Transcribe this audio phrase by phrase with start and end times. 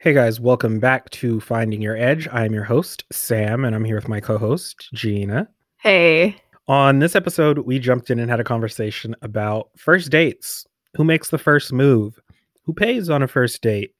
[0.00, 2.28] Hey guys, welcome back to Finding Your Edge.
[2.30, 5.48] I'm your host, Sam, and I'm here with my co host, Gina.
[5.78, 6.36] Hey.
[6.68, 10.64] On this episode, we jumped in and had a conversation about first dates.
[10.94, 12.16] Who makes the first move?
[12.62, 13.90] Who pays on a first date?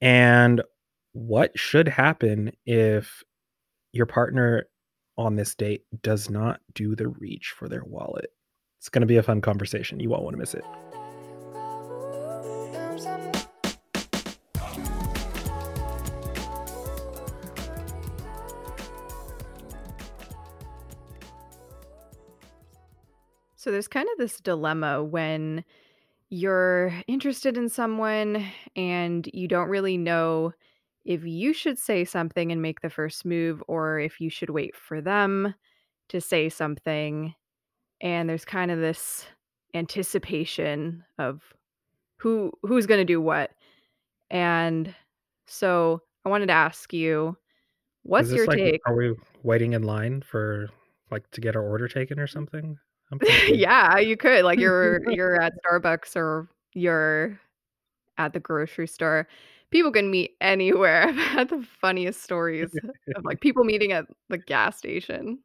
[0.00, 0.62] And
[1.12, 3.22] what should happen if
[3.92, 4.68] your partner
[5.18, 8.32] on this date does not do the reach for their wallet?
[8.78, 10.00] It's going to be a fun conversation.
[10.00, 10.64] You won't want to miss it.
[23.60, 25.66] So there's kind of this dilemma when
[26.30, 28.42] you're interested in someone
[28.74, 30.54] and you don't really know
[31.04, 34.74] if you should say something and make the first move or if you should wait
[34.74, 35.54] for them
[36.08, 37.34] to say something.
[38.00, 39.26] And there's kind of this
[39.74, 41.42] anticipation of
[42.16, 43.50] who who's going to do what.
[44.30, 44.94] And
[45.44, 47.36] so I wanted to ask you
[48.04, 48.80] what's your like, take?
[48.86, 50.70] Are we waiting in line for
[51.10, 52.78] like to get our order taken or something?
[53.48, 54.44] yeah, you could.
[54.44, 57.40] Like you're you're at Starbucks or you're
[58.18, 59.26] at the grocery store.
[59.70, 61.02] People can meet anywhere.
[61.08, 62.70] I've had the funniest stories
[63.16, 65.38] of like people meeting at the gas station.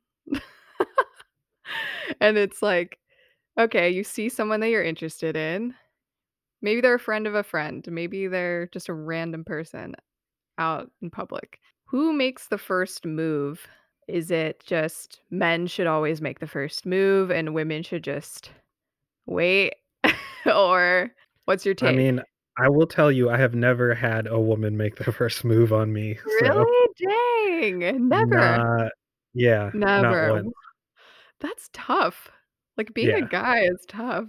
[2.20, 2.98] and it's like,
[3.60, 5.74] okay, you see someone that you're interested in.
[6.62, 7.86] Maybe they're a friend of a friend.
[7.90, 9.96] Maybe they're just a random person
[10.58, 11.60] out in public.
[11.86, 13.68] Who makes the first move
[14.08, 18.52] is it just men should always make the first move and women should just
[19.26, 19.76] wait?
[20.46, 21.12] or
[21.46, 21.90] what's your take?
[21.90, 22.22] I mean,
[22.58, 25.92] I will tell you, I have never had a woman make the first move on
[25.92, 26.18] me.
[26.42, 26.66] Really?
[26.66, 27.10] So.
[27.10, 28.08] Dang.
[28.10, 28.58] Never.
[28.58, 28.92] Not,
[29.34, 29.72] yeah.
[29.74, 30.44] Never.
[31.42, 32.30] That's tough.
[32.78, 33.26] Like being yeah.
[33.26, 34.28] a guy is tough.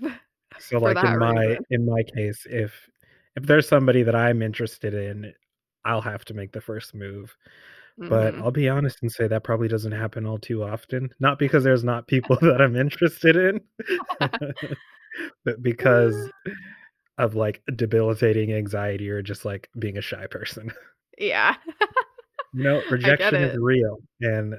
[0.58, 1.64] So like in my reason.
[1.70, 2.88] in my case, if
[3.36, 5.32] if there's somebody that I'm interested in,
[5.84, 7.36] I'll have to make the first move.
[7.98, 8.42] But mm-hmm.
[8.42, 11.10] I'll be honest and say that probably doesn't happen all too often.
[11.18, 13.60] Not because there's not people that I'm interested in,
[15.44, 16.30] but because
[17.18, 20.70] of like debilitating anxiety or just like being a shy person.
[21.16, 21.56] Yeah.
[22.52, 24.56] you know, rejection is real and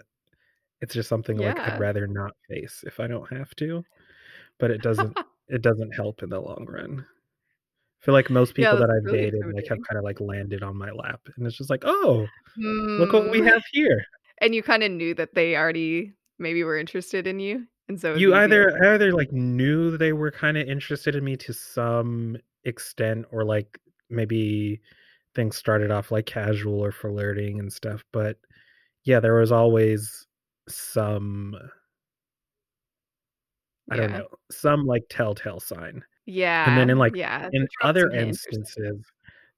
[0.81, 1.50] it's just something yeah.
[1.50, 3.84] like I'd rather not face if I don't have to.
[4.59, 5.16] But it doesn't
[5.50, 7.06] it doesn't help in the long run
[8.07, 10.63] feel like most people yeah, that I've really dated like have kind of like landed
[10.63, 12.25] on my lap, and it's just like, oh,
[12.57, 13.00] mm.
[13.00, 13.73] look what we have mm.
[13.73, 14.01] here.
[14.38, 18.16] And you kind of knew that they already maybe were interested in you, and so
[18.16, 23.25] you either either like knew they were kind of interested in me to some extent,
[23.29, 23.78] or like
[24.09, 24.79] maybe
[25.35, 28.06] things started off like casual or flirting and stuff.
[28.13, 28.38] But
[29.03, 30.28] yeah, there was always
[30.69, 31.57] some
[33.91, 34.01] I yeah.
[34.01, 36.06] don't know, some like telltale sign.
[36.28, 36.70] Yeah.
[36.70, 39.04] And then in like yeah, in other instances,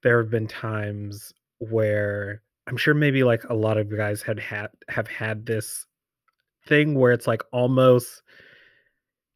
[0.04, 4.40] there have been times where I'm sure maybe like a lot of you guys had
[4.40, 5.86] had have had this
[6.68, 8.22] thing where it's like almost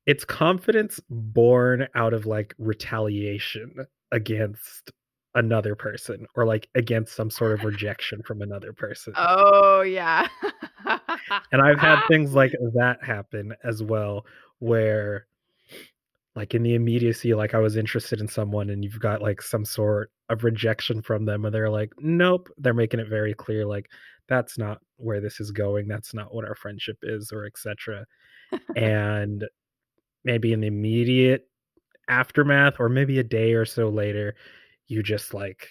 [0.05, 3.73] it's confidence born out of like retaliation
[4.11, 4.91] against
[5.35, 9.13] another person or like against some sort of rejection from another person.
[9.17, 10.27] Oh yeah.
[11.51, 14.25] and I've had things like that happen as well
[14.59, 15.25] where
[16.35, 19.65] like in the immediacy like i was interested in someone and you've got like some
[19.65, 23.89] sort of rejection from them and they're like nope they're making it very clear like
[24.27, 25.87] that's not where this is going.
[25.87, 28.05] That's not what our friendship is or etc
[28.75, 29.45] and
[30.23, 31.47] maybe in the immediate
[32.09, 34.35] aftermath or maybe a day or so later
[34.87, 35.69] you just like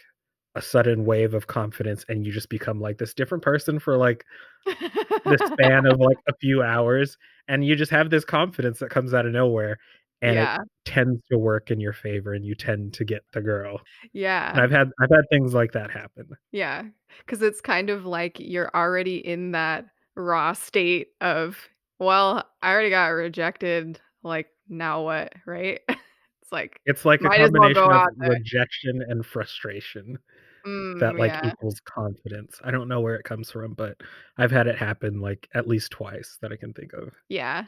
[0.55, 4.25] a sudden wave of confidence and you just become like this different person for like
[4.67, 7.17] the span of like a few hours
[7.49, 9.79] and you just have this confidence that comes out of nowhere
[10.23, 10.55] and yeah.
[10.55, 13.81] it tends to work in your favor and you tend to get the girl.
[14.13, 14.53] Yeah.
[14.53, 16.29] And I've had I've had things like that happen.
[16.53, 16.85] Yeah.
[17.27, 21.69] Cuz it's kind of like you're already in that raw state of
[21.99, 25.81] well, I already got rejected like now what, right?
[25.89, 30.19] it's like It's like a combination well of rejection and frustration.
[30.65, 31.49] Mm, that like yeah.
[31.49, 32.61] equals confidence.
[32.63, 33.97] I don't know where it comes from, but
[34.39, 37.13] I've had it happen like at least twice that I can think of.
[37.29, 37.65] Yeah.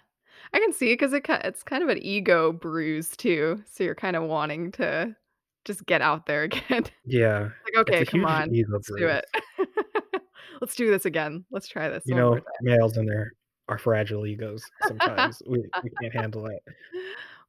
[0.52, 3.62] I can see because it it's kind of an ego bruise too.
[3.70, 5.16] So you're kind of wanting to
[5.64, 6.84] just get out there again.
[7.04, 7.50] Yeah.
[7.64, 9.00] like okay, come on, let's bruise.
[9.00, 9.26] do it.
[10.60, 11.44] let's do this again.
[11.50, 12.04] Let's try this.
[12.06, 13.32] You know, males and their
[13.68, 14.62] our fragile egos.
[14.86, 16.62] Sometimes we, we can't handle it.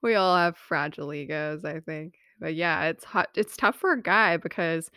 [0.02, 2.16] We all have fragile egos, I think.
[2.40, 3.30] But yeah, it's hot.
[3.36, 4.90] It's tough for a guy because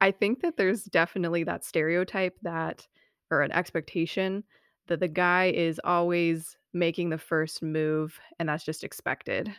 [0.00, 2.86] I think that there's definitely that stereotype that
[3.30, 4.44] or an expectation
[4.88, 9.52] that the guy is always making the first move and that's just expected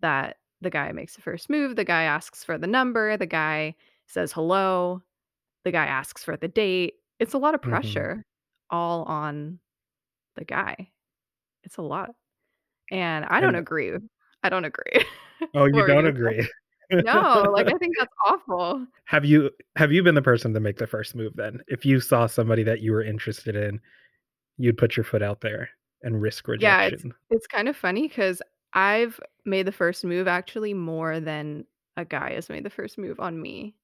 [0.00, 3.74] that the guy makes the first move the guy asks for the number the guy
[4.06, 5.02] says hello
[5.64, 6.94] the guy asks for the date.
[7.18, 7.70] It's a lot of Mhm.
[7.70, 8.24] pressure
[8.70, 9.58] all on
[10.36, 10.90] the guy.
[11.64, 12.10] It's a lot.
[12.90, 13.92] And I don't And agree.
[14.42, 14.92] I don't agree.
[15.54, 16.46] Oh, you don't agree.
[16.92, 18.86] No, like, I think that's awful.
[19.06, 21.60] Have you have you been the person to make the first move then?
[21.68, 23.80] If you saw somebody that you were interested in,
[24.58, 25.70] you'd put your foot out there
[26.02, 27.14] and risk rejection.
[27.30, 31.66] Yeah, it's it's kind of funny because I've made the first move actually more than
[31.96, 33.74] a guy has made the first move on me,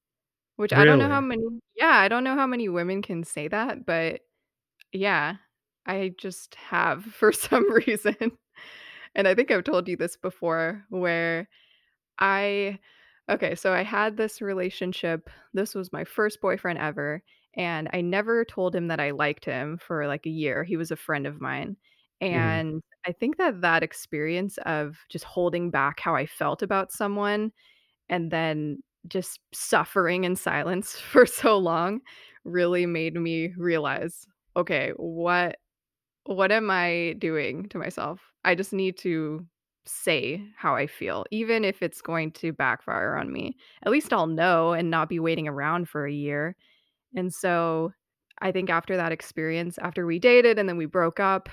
[0.57, 1.43] which I don't know how many
[1.77, 4.23] Yeah, I don't know how many women can say that, but
[4.93, 5.37] yeah,
[5.87, 8.17] I just have for some reason.
[9.15, 11.49] And I think I've told you this before where
[12.19, 12.79] I
[13.31, 15.31] okay, so I had this relationship.
[15.55, 17.23] This was my first boyfriend ever,
[17.57, 20.65] and I never told him that I liked him for, like, a year.
[20.65, 21.77] He was a friend of mine,
[22.31, 22.63] Mhm.
[22.63, 27.53] and I think that that experience of just holding back how I felt about someone
[28.09, 32.01] and then just suffering in silence for so long
[32.45, 34.27] really made me realize,
[34.57, 35.59] "Okay, what
[36.25, 38.21] what am I doing to myself?
[38.45, 39.47] I just need to
[39.87, 43.57] say how I feel, even if it's going to backfire on me.
[43.85, 46.57] At least I'll know and not be waiting around for a year."
[47.17, 47.93] And so,
[48.41, 51.49] I think after that experience, after we dated and then we broke up,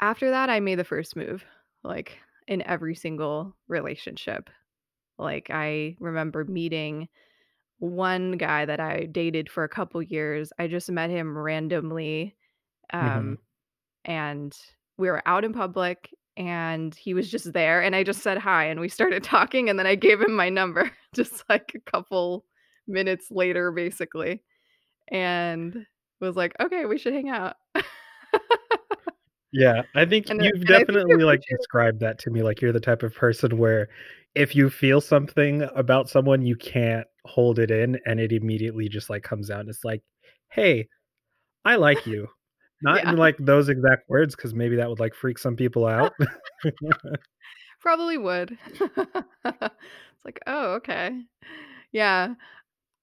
[0.00, 1.44] after that, I made the first move,
[1.84, 4.50] like, in every single relationship.
[5.18, 7.08] Like, I remember meeting
[7.78, 10.52] one guy that I dated for a couple years.
[10.58, 12.36] I just met him randomly,
[13.00, 13.34] Mhm.
[13.34, 13.38] um,
[14.04, 14.56] and
[14.98, 18.64] we were out in public, and he was just there, and I just said hi,
[18.66, 22.46] and we started talking, and then I gave him my number just, like, a couple
[22.88, 24.44] minutes later, basically,
[25.08, 25.86] and
[26.20, 27.56] was like, "Okay, we should hang out."
[29.52, 32.72] Yeah, I think And, you've and I definitely, like, described that to me, like, you're
[32.72, 33.88] the type of person where
[34.34, 39.08] if you feel something about someone, you can't hold it in, and it immediately just,
[39.08, 39.66] like, comes out.
[39.68, 40.02] It's like,
[40.50, 40.88] "Hey,
[41.64, 42.28] I like you."
[42.82, 46.14] Not in, like, those exact words, because maybe that would, like, freak some people out.
[47.80, 48.58] Probably would.
[50.16, 51.20] It's like, "Oh, okay."
[51.92, 52.34] Yeah.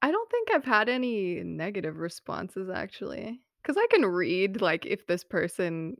[0.04, 3.42] I don't think I've had any negative responses, actually.
[3.66, 5.98] Cause I can read, like, if this person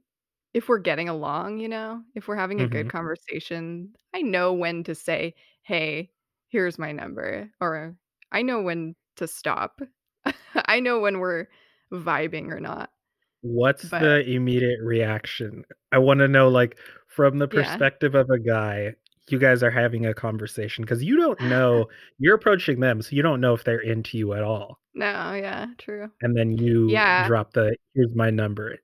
[0.54, 2.04] if we're getting along, you know?
[2.16, 2.90] If we're having a good Mhm.
[2.90, 6.12] conversation, I know when to say, "Hey,
[6.50, 7.98] here's my number," or
[8.32, 9.82] I know when to stop.
[10.68, 11.48] I know when we're
[11.92, 12.92] vibing or not.
[13.42, 15.66] What's But the immediate reaction?
[15.92, 17.84] I wanna know, like, from the Yeah.
[17.88, 18.96] perspective of a guy,
[19.30, 23.22] you guys are having a conversation because you don't know you're approaching them, so you
[23.22, 24.80] don't know if they're into you at all.
[24.94, 26.12] No, yeah, true.
[26.22, 27.22] And then you Yeah.
[27.22, 28.78] drop the, "Here's my number."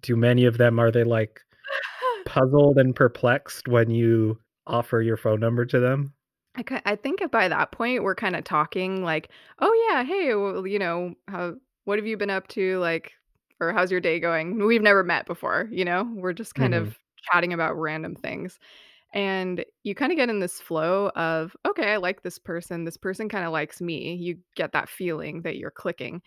[0.00, 1.40] Do many of them are they, like,
[2.24, 6.14] puzzled and perplexed when you offer your phone number to them?
[6.56, 10.78] I I think by that point, we're kinda talking like, "Oh, yeah, hey, well, you
[10.78, 13.12] know, how what have you been up to?" Like,
[13.60, 16.04] or, "How's your day going?" We've never met before, you know?
[16.14, 16.74] We're just kind Mhm.
[16.74, 16.98] of
[17.30, 18.58] chatting about random things.
[19.14, 22.84] And you kinda get in this flow of, "Okay, I like this person.
[22.84, 26.22] This person kinda likes me." You get that feeling that you're clicking.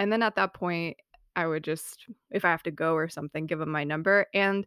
[0.00, 0.98] And then at that point,
[1.40, 4.26] I would just if I have to go or something, give them my number.
[4.34, 4.66] And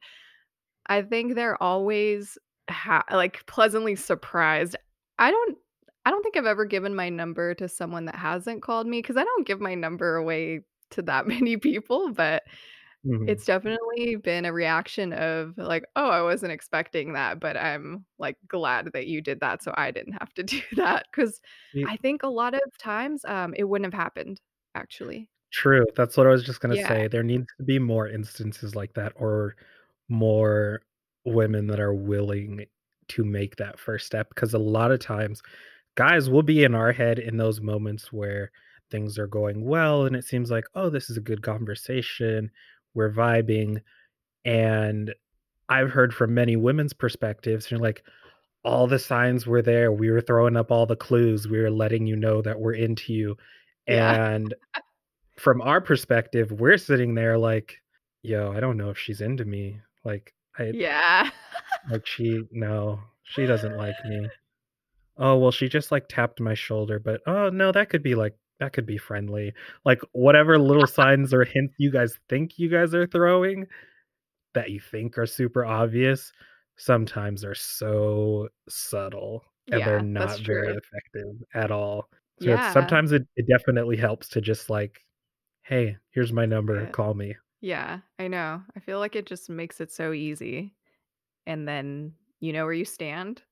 [0.87, 2.37] I think they're always
[2.69, 4.75] ha like, pleasantly surprised.
[5.19, 5.57] I don't
[6.05, 9.17] I don't think I've ever given my number to someone that hasn't called me because
[9.17, 10.61] I don't give my number away
[10.91, 12.43] to that many people, but
[13.03, 13.27] Mhm.
[13.27, 18.37] it's definitely been a reaction of, like, "Oh, I wasn't expecting that, but I'm, like,
[18.47, 21.41] glad that you did that so I didn't have to do that." 'Cause
[21.73, 24.41] Ye I think a lot of times, um, it wouldn't have happened,
[24.75, 25.29] actually.
[25.53, 26.87] True, that's what I was just gonna Yeah.
[26.87, 27.07] say.
[27.07, 29.55] There needs to be more instances like that or
[30.09, 30.81] more
[31.25, 32.65] women that are willing
[33.09, 35.41] to make that first step because a lot of times,
[35.95, 38.51] guys will be in our head in those moments where
[38.91, 42.51] things are going well, and it seems like, "Oh, this is a good conversation.
[42.95, 43.81] We're vibing."
[44.45, 45.13] And
[45.69, 48.03] I've heard from many women's perspectives, they're like,
[48.65, 49.91] "All the signs were there.
[49.93, 51.47] We were throwing up all the clues.
[51.49, 53.37] We were letting you know that we're into you."
[53.87, 54.17] Yeah.
[54.25, 54.53] And
[55.37, 57.81] from our perspective, we're sitting there like,
[58.23, 61.29] "Yo, I don't know if she's into me." Like, I Yeah.
[61.89, 64.31] like, she no, she doesn't like me.
[65.17, 68.35] "Oh, well, she just, like, tapped my shoulder, but, oh, no, that could be, like
[68.59, 69.53] that could be friendly."
[69.85, 73.67] Like, whatever little signs or hints you guys think you guys are throwing,
[74.55, 76.31] that you think are super obvious,
[76.77, 82.09] sometimes are so subtle, and they're not very effective at all.
[82.39, 82.71] So it's Yeah.
[82.71, 85.01] sometimes it it definitely helps to just, like,
[85.65, 86.87] "Hey, here's my number.
[86.87, 86.91] Yeah.
[86.91, 88.63] Call me." Yeah, I know.
[88.75, 90.75] I feel like it just makes it so easy,
[91.47, 93.43] and then you know where you stand.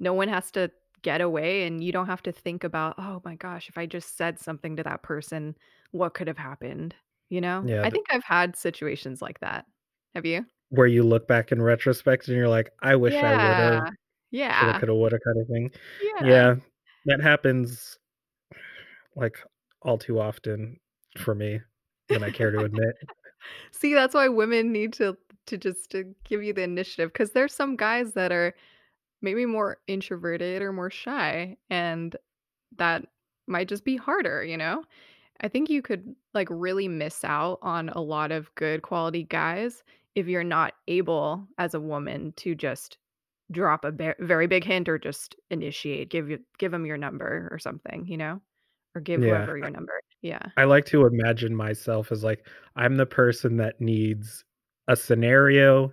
[0.00, 3.36] No one has to get away and you don't have to think about, "Oh my
[3.36, 5.56] gosh, if I just said something to that person,
[5.92, 6.96] what could have happened?"
[7.30, 7.68] You know?
[7.68, 9.66] Yeah, I th think I've had situations like that.
[10.16, 10.46] Have you?
[10.70, 13.90] Where you look back in retrospect and you're like, "I wish I would've, Yeah.
[14.50, 14.80] shoulda, Yeah.
[14.80, 15.72] coulda, woulda," kinda thing.
[16.00, 16.46] Yeah.
[16.46, 16.56] Yeah,
[17.06, 17.98] that happens
[19.14, 19.38] like,
[19.82, 20.78] all too often
[21.18, 21.60] for me
[22.08, 22.96] than I care to admit.
[23.72, 27.54] See, that's why women need to to just to give you the initiative because there's
[27.54, 28.54] some guys that are
[29.22, 32.16] maybe more introverted or more shy, and
[32.78, 33.06] that
[33.48, 34.84] might just be harder, you know?
[35.42, 39.84] I think you could, like, really miss out on a lot of good quality guys
[40.16, 42.98] if you're not able, as a woman, to just
[43.52, 47.48] drop a ver very big hint or just initiate, give you give 'em your number
[47.52, 48.40] or something, you know?
[48.96, 49.92] Or give Yeah, whoever your number.
[50.22, 50.40] Yeah.
[50.56, 54.42] I like to imagine myself as, like, I'm the person that needs
[54.88, 55.92] a scenario,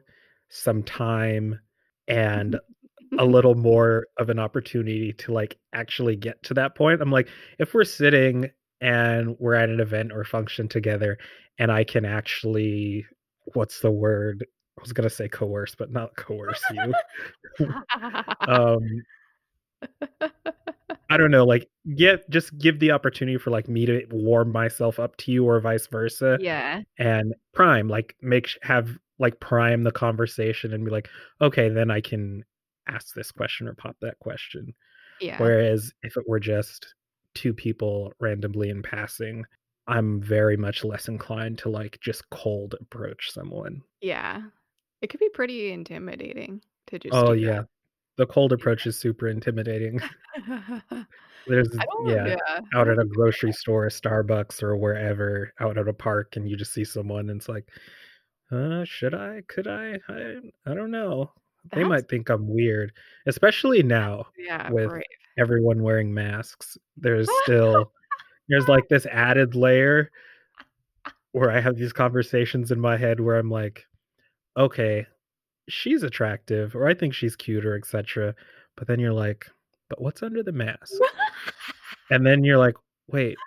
[0.49, 1.59] some time,
[2.07, 2.57] and
[3.19, 7.01] a little more of an opportunity to, like, actually get to that point.
[7.01, 7.27] I'm like,
[7.59, 11.17] if we're sitting and we're at an event or function together
[11.59, 13.05] and I can actually
[13.53, 14.45] what's the word?
[14.77, 16.93] I was gonna say coerce, but not coerce you.
[18.47, 19.03] Um
[21.13, 24.99] I don't know, like, get just give the opportunity for, like, me to warm myself
[24.99, 26.83] up to you or vice versa, Yeah.
[26.97, 31.09] and prime, like, make have like, prime the conversation and be like,
[31.41, 32.43] "Okay, then I can
[32.87, 34.73] ask this question or pop that question."
[35.19, 35.39] Yeah.
[35.39, 36.95] Whereas if it were just
[37.35, 39.45] 2 people randomly in passing,
[39.87, 43.83] I'm very much less inclined to, like, just cold approach someone.
[44.01, 44.49] Yeah.
[45.01, 47.67] It could be pretty intimidating to just Oh, do that.
[48.17, 49.99] The cold approach is super intimidating.
[51.47, 51.69] There's
[52.05, 56.49] yeah, yeah, out at a grocery store, Starbucks, or wherever, out at a park, and
[56.49, 57.67] you just see someone, and it's like,
[58.51, 59.41] "Uh, should I?
[59.47, 59.99] Could I?
[60.07, 61.31] I I don't know."
[61.73, 62.91] They might think I'm weird,
[63.25, 65.03] especially now yeah, with brave.
[65.37, 66.77] everyone wearing masks.
[66.97, 67.91] There's still
[68.49, 70.11] there's, like, this added layer
[71.31, 73.85] where I have these conversations in my head where I'm like,
[74.57, 75.07] "Okay,
[75.69, 78.35] she's attractive," or "I think she's cute," or etcetera,
[78.75, 79.47] but then you're like,
[79.89, 80.93] "But what's under the mask?"
[82.11, 82.75] And then you're like,
[83.07, 83.37] "Wait"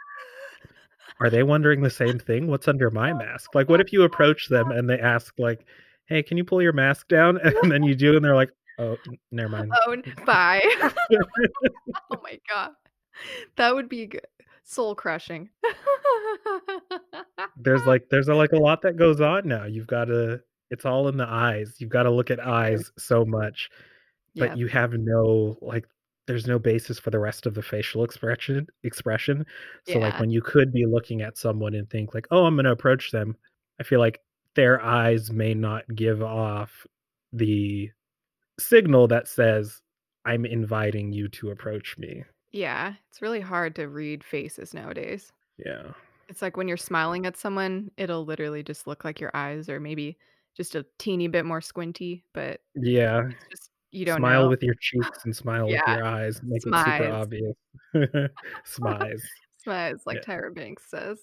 [1.20, 2.46] "are they wondering the same thing?
[2.46, 5.66] What's under my mask?" Like, what if you approach them and they ask, like,
[6.06, 8.96] "Hey, can you pull your mask down?" And then you do, and they're like, "Oh,
[9.08, 10.62] n never mind." Oh, bye.
[12.10, 12.72] Oh my god.
[13.56, 14.10] That would be
[14.64, 15.50] soul crushing.
[17.56, 19.64] There's, like there's, a, like, a lot that goes on now.
[19.64, 21.76] You've gotta it's all in the eyes.
[21.80, 23.70] You've gotta look at eyes so much,
[24.38, 24.56] but Yep.
[24.56, 25.86] you have no like,
[26.26, 29.46] there's no basis for the rest of the facial expression expression.
[29.84, 32.72] So, like, when you could be looking at someone and think like, "Oh, I'm gonna
[32.72, 33.36] approach them,"
[33.80, 34.22] I feel like
[34.54, 36.86] their eyes may not give off
[37.32, 37.90] the
[38.60, 39.82] signal that says,
[40.26, 45.32] "I'm inviting you to approach me." Yeah, it's really hard to read faces nowadays.
[45.58, 45.92] Yeah.
[46.28, 49.80] It's like when you're smiling at someone, it'll literally just look like your eyes or
[49.80, 50.18] maybe
[50.56, 53.28] just a teeny bit more squinty, but Yeah.
[53.50, 54.48] just you don't Smile know.
[54.48, 57.54] with your cheeks and smile with your eyes, make it super obvious.
[58.64, 59.22] Smize.
[59.66, 60.22] Smize, like Yeah.
[60.22, 61.18] Tyra Banks says.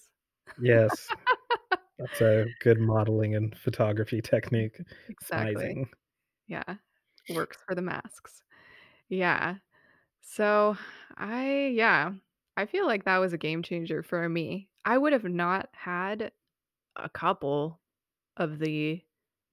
[0.61, 1.07] Yes.
[1.99, 4.79] That's a good modeling and photography technique.
[5.09, 5.55] Exactly.
[5.55, 5.85] Smizing.
[6.47, 6.75] Yeah.
[7.33, 8.41] Works for the masks.
[9.09, 9.55] Yeah.
[10.21, 10.77] So,
[11.17, 12.11] I yeah,
[12.57, 14.69] I feel like that was a game changer for me.
[14.85, 16.31] I would have not had
[16.95, 17.79] a couple
[18.37, 19.01] of the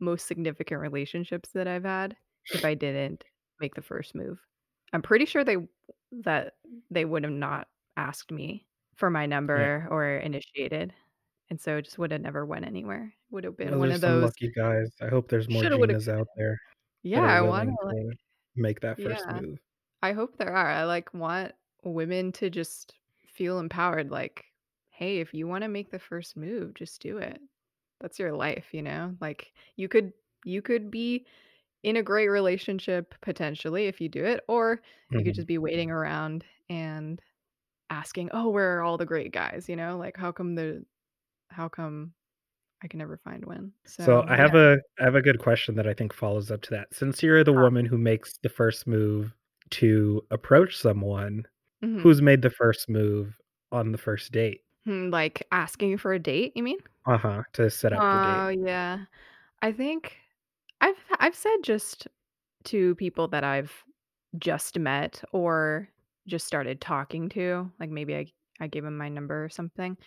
[0.00, 2.16] most significant relationships that I've had
[2.50, 3.24] if I didn't
[3.60, 4.40] make the first move.
[4.92, 5.58] I'm pretty sure they
[6.12, 6.56] that
[6.90, 8.66] they would have not asked me
[8.96, 9.66] for my Yeah.
[9.66, 10.94] number or initiated,
[11.50, 13.14] and so it just would have never went anywhere.
[13.30, 14.94] Would have been Those one of those lucky guys.
[15.00, 16.58] I hope there's more Ginas out there
[17.02, 18.18] Yeah, I wanna, like
[18.56, 19.30] make that first Yeah.
[19.30, 19.58] move.
[20.02, 20.68] I hope there are.
[20.70, 21.54] I, like, want
[21.84, 22.94] women to just
[23.28, 24.46] feel empowered, like,
[24.90, 27.42] "Hey, if you wanna make the first move, just do it."
[28.00, 29.16] That's your life, you know?
[29.20, 30.12] Like, you could
[30.44, 31.26] you could be
[31.82, 34.82] in a great relationship potentially if you do it, or
[35.16, 35.36] you could Mhm.
[35.36, 37.20] just be waiting around and
[37.90, 39.98] asking, "Oh, where are all the great guys?" You know?
[39.98, 40.86] Like, "How come the
[41.50, 42.14] how come
[42.82, 44.36] I can never find one?" So, So, I yeah.
[44.36, 46.94] have a I have a good question that I think follows up to that.
[46.94, 49.34] Since you're the woman who makes the first move
[49.70, 51.44] to approach someone,
[51.82, 52.10] Mhm.
[52.10, 53.38] who's made the first move
[53.72, 54.62] on the first date?
[54.84, 56.78] Hmm, like, asking for a date, you mean?
[57.04, 58.44] Uh-huh, to set up the date.
[58.44, 59.06] Oh, yeah.
[59.62, 60.18] I think
[60.80, 62.08] I've I've said just
[62.66, 63.84] to people that I've
[64.38, 65.88] just met or
[66.28, 68.26] just started talking to, like, maybe I
[68.60, 69.98] I gave them my number or something,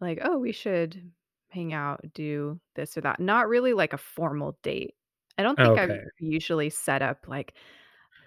[0.00, 1.12] like, "Oh, we should
[1.50, 4.96] hang out, do this or that." Not really like a formal date.
[5.38, 6.10] I don't think I've Okay.
[6.18, 7.54] usually set up, like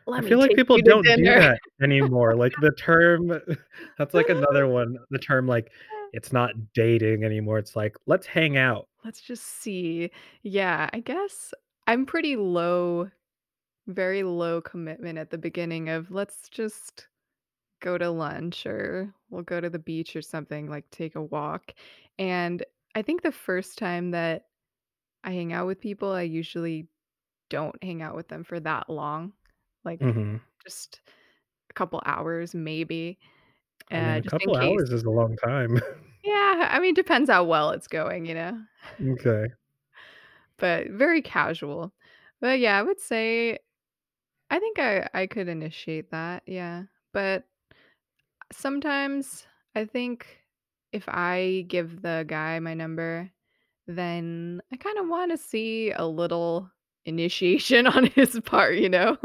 [0.06, 2.36] Let I feel like people don't do that anymore.
[2.36, 3.40] Like the term
[3.98, 4.98] that's like another one.
[5.10, 5.72] The term like
[6.14, 7.58] it's not dating anymore.
[7.58, 8.88] It's like let's hang out.
[9.04, 10.12] Let's just see.
[10.44, 11.54] Yeah, I guess
[11.88, 13.10] I'm pretty low,
[13.88, 17.08] very low commitment at the beginning of let's just
[17.82, 21.74] go to lunch or we'll go to the beach or something, like take a walk.
[22.18, 22.64] And
[22.96, 24.46] I think the first time that
[25.24, 26.88] I hang out with people, I usually
[27.50, 29.34] don't hang out with them for that long.
[29.86, 30.42] Like Mhm.
[30.66, 31.02] just
[31.72, 33.20] a couple hours maybe.
[33.92, 35.80] I mean, Uh, a couple hours is a long time.
[36.24, 38.64] Yeah, I mean depends how well it's going, you know.
[39.02, 39.48] Okay.
[40.58, 41.94] But very casual.
[42.40, 43.60] But yeah, I would say
[44.50, 46.86] I think I I could initiate that, yeah.
[47.14, 47.48] But
[48.52, 50.40] sometimes I think
[50.92, 53.32] if I give the guy my number,
[53.88, 56.72] then I kind of want to see a little
[57.06, 59.18] initiation on his part, you know?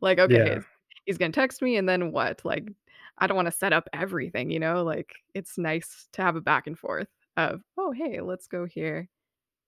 [0.00, 0.62] like, okay, Yeah.
[1.04, 2.44] he's going to text me and then what?
[2.44, 2.68] Like,
[3.18, 4.82] I don't want to set up everything, you know?
[4.84, 9.08] Like, it's nice to have a back and forth of, oh, hey, let's go here.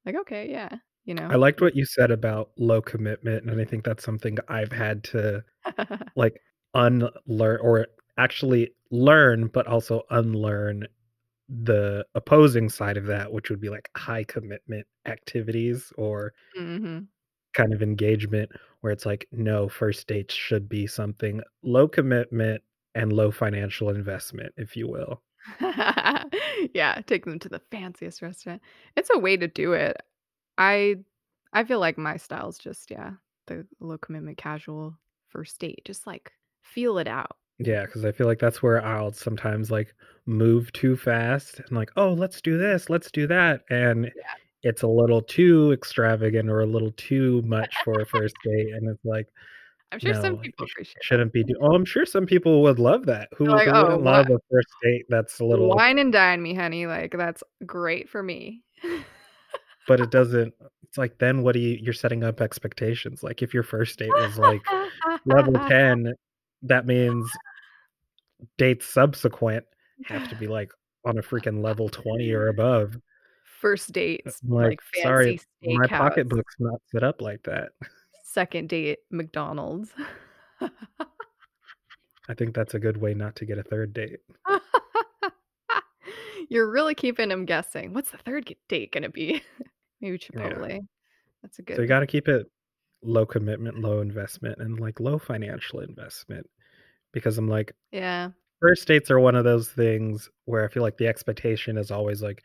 [0.07, 1.31] Like, okay, yeah, you know?
[1.31, 5.05] I liked what you said about low commitment, and I think that's something I've had
[5.05, 5.45] to
[6.17, 6.41] like
[6.75, 7.89] unlearn or
[8.19, 10.87] actually learn, but also unlearn
[11.49, 17.09] the opposing side of that, which would be like high commitment activities or hmm
[17.59, 18.51] kind of engagement
[18.81, 22.63] where it's like, no, first dates should be something low commitment
[22.95, 25.23] and low financial investment, if you will.
[26.75, 28.63] yeah, take them to the fanciest restaurant.
[28.97, 29.97] It's a way to do it.
[30.59, 30.97] I
[31.53, 33.13] I feel like my style's just yeah,
[33.47, 34.97] the low commitment casual
[35.29, 35.83] first date.
[35.85, 37.37] Just like feel it out.
[37.59, 39.95] Yeah, because I feel like that's where I'll sometimes like
[40.27, 43.63] move too fast and like, oh, let's do this, let's do that.
[43.71, 44.35] And Yeah.
[44.63, 48.75] It's a little too extravagant or a little too much for a first date.
[48.75, 49.27] And it's like,
[49.91, 53.07] I'm sure some people appreciate shouldn't be do oh, I'm sure some people would love
[53.07, 53.29] that.
[53.37, 54.37] Who like, who oh, wouldn't love what?
[54.37, 56.87] a first date that's a little Wine and dine me, honey.
[56.87, 58.63] Like that's great for me.
[59.87, 63.23] but it doesn't it's like then what do you you're setting up expectations.
[63.23, 64.63] Like if your first date was like
[65.25, 66.13] level 10,
[66.63, 67.31] that means
[68.59, 69.65] dates subsequent
[70.05, 70.71] have to be like
[71.05, 72.97] on a freaking level 20 or above.
[73.61, 77.71] First dates, like, like sorry, fancy my pocketbook's not set up like that.
[78.25, 79.91] Second date, McDonald's.
[82.29, 84.21] I think that's a good way not to get a third date.
[86.49, 87.95] You're really keeping him guessing.
[87.95, 89.43] What's the third date gonna be?
[90.01, 90.41] Maybe Yeah.
[90.41, 90.87] Chipotle.
[91.43, 91.77] That's a good.
[91.77, 92.47] So you got to keep it
[93.03, 96.47] low commitment, low investment, and like low financial investment
[97.13, 98.31] because I'm like, Yeah.
[98.61, 102.23] first dates are one of those things where I feel like the expectation is always
[102.23, 102.45] like,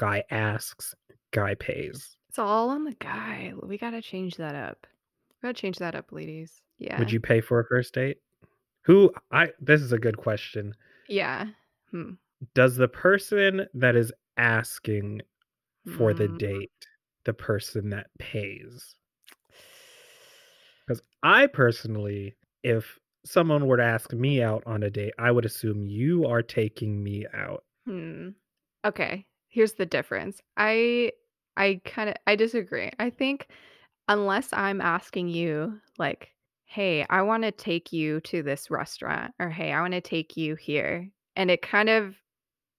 [0.00, 0.94] guy asks,
[1.30, 2.16] guy pays.
[2.30, 3.52] It's all on the guy.
[3.62, 4.86] We gotta change that up.
[5.42, 6.62] We gotta change that up, ladies.
[6.78, 6.98] Yeah.
[6.98, 8.16] Would you pay for a first date?
[8.86, 10.74] Who I this is a good question.
[11.06, 11.48] Yeah.
[11.90, 12.12] Hmm.
[12.54, 15.20] Does the person that is asking
[15.98, 16.38] for the Mm.
[16.38, 16.86] date
[17.24, 18.94] the person that pays?
[20.86, 25.44] Because I personally, if someone were to ask me out on a date, I would
[25.44, 27.64] assume you are taking me out.
[27.84, 28.30] Hmm.
[28.86, 29.26] Okay.
[29.50, 30.40] Here's the difference.
[30.56, 31.12] I
[31.56, 32.90] I kind of I disagree.
[32.98, 33.48] I think
[34.08, 36.34] unless I'm asking you like,
[36.64, 40.36] "Hey, I want to take you to this restaurant," or "Hey, I want to take
[40.36, 42.16] you here," and it kind of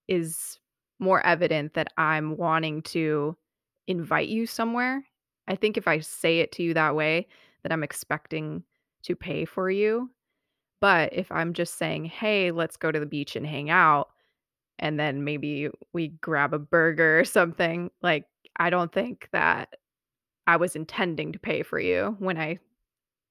[0.07, 0.60] is
[0.99, 3.38] more evident that I'm wanting to
[3.88, 5.05] invite you somewhere.
[5.47, 7.27] I think if I say it to you that way,
[7.63, 8.63] that I'm expecting
[9.03, 10.12] to pay for you.
[10.81, 14.10] But if I'm just saying, "Hey, let's go to the beach and hang out,"
[14.82, 18.26] and then maybe we grab a burger or something, like
[18.58, 19.70] I don't think that
[20.48, 22.60] I was intending to pay for you when I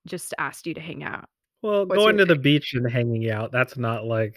[0.07, 1.29] just asked you to hang out.
[1.63, 4.37] Well, What's going to the beach and hanging out, that's not like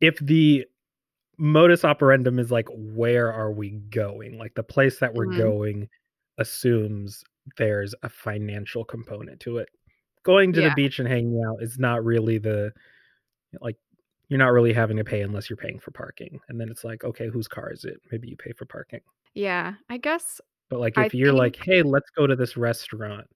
[0.00, 0.64] if the
[1.38, 4.38] modus operandum is like where are we going?
[4.38, 5.36] Like the place that we're Mhm.
[5.36, 5.88] going
[6.38, 7.24] assumes
[7.56, 9.68] there's a financial component to it.
[10.22, 12.72] Going to the beach and hanging out is not really the
[13.60, 13.76] like
[14.28, 16.40] you're not really having to pay unless you're paying for parking.
[16.48, 18.00] And then it's like, okay, whose car is it?
[18.10, 19.00] Maybe you pay for parking.
[19.34, 23.26] Yeah, I guess But like I if you're like, "Hey, let's go to this restaurant,"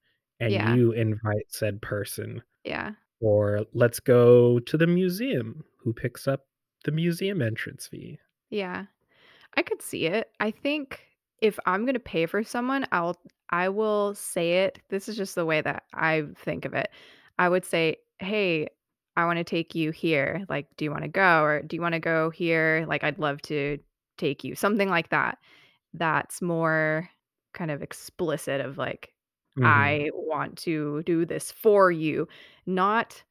[0.40, 6.26] and yeah, you invite said person, yeah, or "Let's go to the museum," who picks
[6.28, 6.46] up
[6.84, 8.18] the museum entrance fee?
[8.50, 8.86] yeah.
[9.56, 10.30] I could see it.
[10.40, 11.00] I think
[11.42, 13.16] if I'm gonna pay for someone, I'll
[13.50, 14.80] I will say it.
[14.90, 16.90] This is just the way that I think of it.
[17.38, 18.68] I would say, "Hey,
[19.16, 20.44] I want to take you here.
[20.48, 22.84] Like, do you want to go or do you want to go here?
[22.88, 23.78] Like, I'd love to
[24.18, 25.38] take you." Something like that.
[25.94, 27.08] That's more
[27.52, 29.12] kind of explicit of like
[29.58, 29.66] Mm-hmm.
[29.66, 32.28] I want to do this for you.
[32.66, 33.22] Not,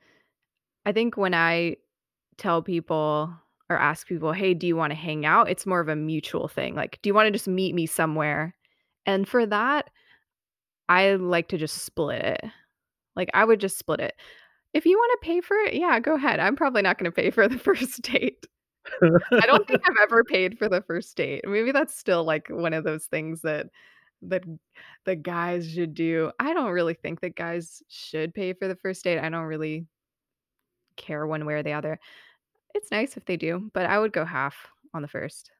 [0.86, 1.78] I think when I
[2.38, 3.34] tell people
[3.70, 5.50] or ask people, hey, do you want to hang out?
[5.50, 6.76] It's more of a mutual thing.
[6.76, 8.56] Like, do you want to just meet me somewhere?
[9.06, 9.90] And for that,
[10.90, 12.42] I like to just split it.
[13.16, 14.14] Like, I would just split it.
[14.74, 16.40] If you want to pay for it, yeah, go ahead.
[16.40, 18.46] I'm probably not going to pay for the first date.
[19.02, 21.42] I don't think I've ever paid for the first date.
[21.48, 23.68] Maybe that's still like one of those things that
[24.22, 24.44] that
[25.06, 26.32] the guys should do.
[26.40, 29.20] I don't really think that guys should pay for the first date.
[29.20, 29.86] I don't really
[30.98, 32.00] care one way or the other.
[32.76, 35.52] It's nice if they do, but I would go half on the first.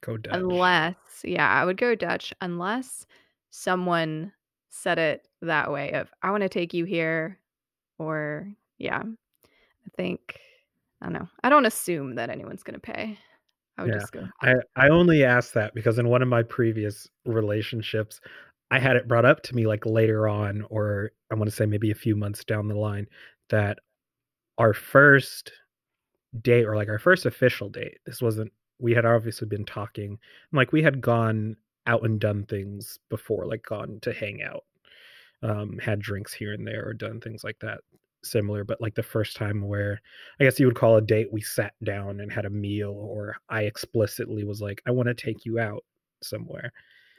[0.00, 0.34] Go Dutch.
[0.34, 3.06] Unless, yeah, I would go Dutch unless
[3.50, 4.32] someone
[4.70, 7.38] said it that way of I want to take you here
[7.98, 9.02] or yeah.
[9.02, 10.40] I think
[11.00, 11.28] I don't know.
[11.42, 13.18] I don't assume that anyone's going to pay.
[13.76, 13.98] I would Yeah.
[14.00, 14.26] just go.
[14.42, 18.20] I I only asked that because in one of my previous relationships,
[18.70, 21.66] I had it brought up to me like later on, or I want to say
[21.66, 23.06] maybe a few months down the line,
[23.50, 23.78] that
[24.58, 25.52] our first
[26.42, 30.18] date or like our first official date, this wasn't we had obviously been talking
[30.52, 34.64] like we had gone out and done things before, like gone to hang out,
[35.44, 37.80] um, had drinks here and there or done things like that
[38.24, 40.00] similar, but like the first time where
[40.40, 43.36] I guess you would call a date, we sat down and had a meal, or
[43.48, 45.84] I explicitly was like, I want to take you out
[46.22, 46.72] somewhere.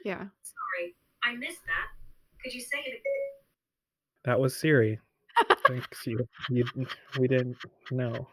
[0.04, 0.24] Yeah.
[0.42, 2.42] Sorry, I missed that.
[2.42, 3.00] Could you say it again?
[4.24, 4.98] That was Siri.
[5.68, 6.26] Thanks you.
[6.50, 6.64] you.
[7.18, 7.56] We didn't
[7.90, 8.28] know.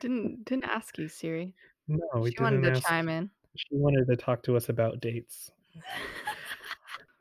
[0.00, 1.54] Didn't didn't ask you, Siri.
[1.88, 2.88] No, we she didn't wanted to ask.
[2.88, 3.30] chime in.
[3.56, 5.50] She wanted to talk to us about dates.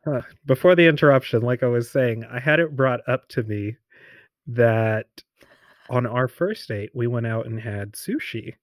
[0.05, 0.21] Huh.
[0.45, 3.77] Before the interruption, like I was saying, I had it brought up to me
[4.47, 5.07] that
[5.89, 8.55] on our first date, we went out and had sushi.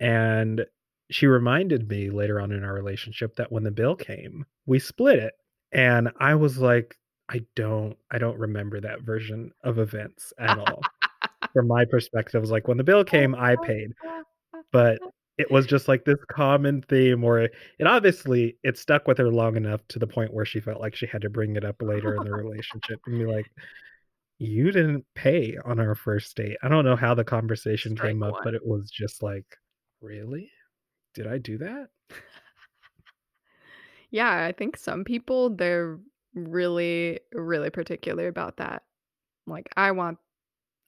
[0.00, 0.64] And
[1.10, 5.18] she reminded me later on in our relationship that when the bill came, we split
[5.18, 5.34] it.
[5.70, 6.96] And I was like,
[7.28, 10.82] I don't I don't remember that version of events at all.
[11.52, 13.92] From my perspective, it was like when the bill came, I paid.
[14.72, 14.98] But
[15.38, 19.56] it was just like this common theme where it obviously it stuck with her long
[19.56, 22.14] enough to the point where she felt like she had to bring it up later
[22.16, 23.46] in the relationship and be like
[24.38, 28.22] you didn't pay on our first date i don't know how the conversation Strike came
[28.22, 28.42] up one.
[28.44, 29.46] but it was just like
[30.00, 30.50] really
[31.14, 31.88] did i do that
[34.12, 35.98] Yeah, I think some people they're
[36.34, 38.84] really really particular about that.
[39.46, 40.18] Like I want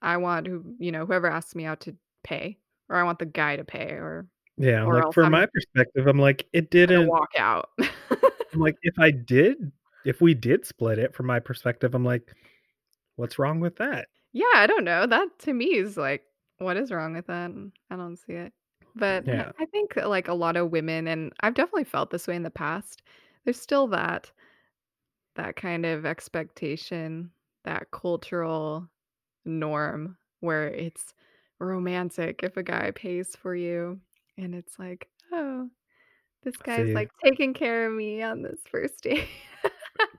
[0.03, 3.27] I want who, you know, whoever asks me out to pay or I want the
[3.27, 7.31] guy to pay or yeah like from I'm my perspective i'm like it didn't walk
[7.37, 7.71] out.
[7.79, 7.91] I'm
[8.61, 9.73] like if i did
[10.05, 12.33] if we did split it from my perspective i'm like
[13.17, 15.07] what's wrong with that yeah, I don't know.
[15.07, 16.25] That to me is like
[16.59, 17.51] what is wrong with that?
[17.91, 18.53] I don't see it.
[18.97, 19.53] But Yeah.
[19.59, 22.43] I think uh, like a lot of women and I've definitely felt this way in
[22.43, 23.03] the past.
[23.45, 24.31] There's still that
[25.37, 27.31] that kind of expectation,
[27.65, 28.89] that cultural
[29.45, 31.15] norm where it's
[31.61, 34.01] romantic if a guy pays for you
[34.39, 35.71] and it's like, "Oh,
[36.45, 36.95] this guy's See.
[36.95, 39.29] like taking care of me on this first date."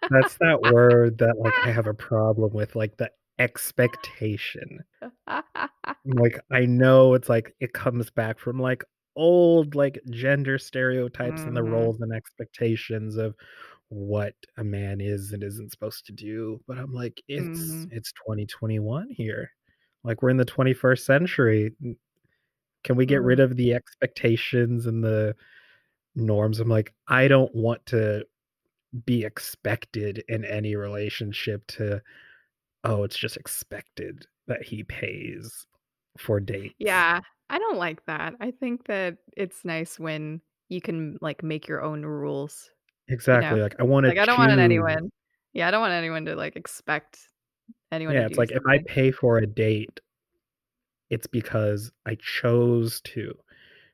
[0.10, 4.80] that's that word that like i have a problem with like the expectation
[6.06, 8.84] like I know it's like it comes back from like
[9.16, 11.64] old like gender stereotypes and the Mhm.
[11.64, 13.36] roles and expectations of
[13.90, 17.92] what a man is and isn't supposed to do but i'm like it's Mhm.
[17.92, 19.50] it's 2021 here
[20.04, 21.72] like we're in the 21st century
[22.86, 23.52] can we get rid mm-hmm.
[23.52, 25.36] of the expectations and the
[26.16, 28.24] norms i'm like i don't want to
[29.06, 32.02] be expected in any relationship to
[32.86, 35.66] oh it's just expected that he pays
[36.18, 37.20] for dates Yeah,
[37.50, 38.36] I don't like that.
[38.40, 42.70] I think that it's nice when you can like make your own rules.
[43.08, 43.62] Exactly.
[43.62, 45.12] Like I want to Like I don't want anyone.
[45.54, 47.20] Yeah, I don't want anyone to like expect
[47.92, 50.00] anyone Yeah, to it's like if I pay for a date,
[51.10, 53.34] it's because I chose to.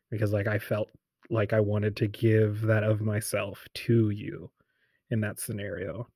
[0.10, 0.90] Because like I felt
[1.30, 4.52] like I wanted to give that of myself to you
[5.10, 6.08] in that scenario.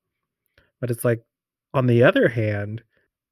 [0.81, 1.23] But it's like
[1.73, 2.84] on the other hand,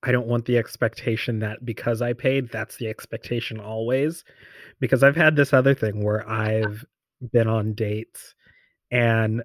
[0.01, 4.23] I don't want the expectation that because I paid, that's the expectation always.
[4.79, 6.85] Because I've had this other thing where I've
[7.31, 8.35] been on dates
[8.91, 9.43] and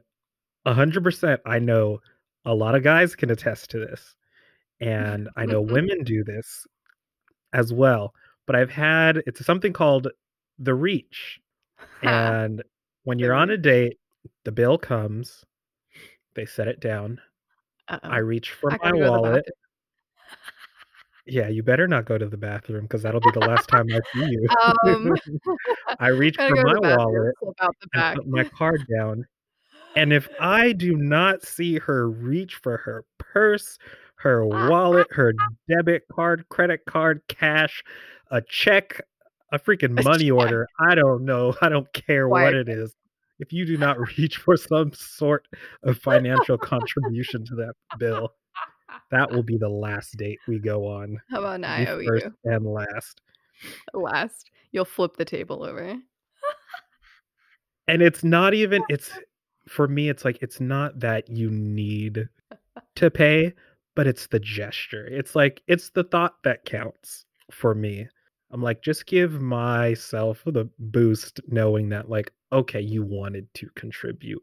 [0.66, 2.00] 100% I know
[2.44, 4.14] a lot of guys can attest to this.
[4.81, 5.74] And I know mm-hmm.
[5.74, 6.66] women do this
[7.52, 8.14] as well.
[8.46, 10.08] But I've had it's something called
[10.58, 11.40] the reach.
[12.02, 12.62] And
[13.02, 13.98] when you're on a date,
[14.44, 15.44] the bill comes,
[16.34, 17.20] they set it down.
[17.88, 18.08] Uh-oh.
[18.08, 19.44] I reach for I my gotta go to the wallet.
[21.26, 24.00] Yeah, you better not go to the bathroom because that'll be the last time I
[24.14, 24.48] see you.
[24.84, 25.14] Um,
[26.00, 29.26] I reach for my wallet flip out the and put my card down.
[29.96, 33.78] And if I do not see her reach for her purse,
[34.18, 35.14] her ah, wallet, ah.
[35.14, 35.35] her
[35.68, 37.83] debit card, credit card, cash,
[38.31, 39.00] a check,
[39.52, 41.54] a freaking money order, I don't know.
[41.61, 42.94] I don't care what it is.
[43.38, 45.46] If you do not reach for some sort
[45.83, 48.33] of financial contribution to that bill,
[49.11, 51.18] that will be the last date we go on.
[51.31, 52.07] How about an IOU?
[52.07, 53.20] first and last.
[53.94, 55.96] Last, you'll flip the table over.
[57.87, 59.11] And it's not even it's
[59.68, 62.28] for me it's like it's not that you need
[62.96, 63.54] to pay,
[63.98, 65.08] but it's the gesture.
[65.11, 68.06] It's like it's the thought that counts for me.
[68.52, 74.40] I'm like just give myself the boost knowing that like okay, you wanted to contribute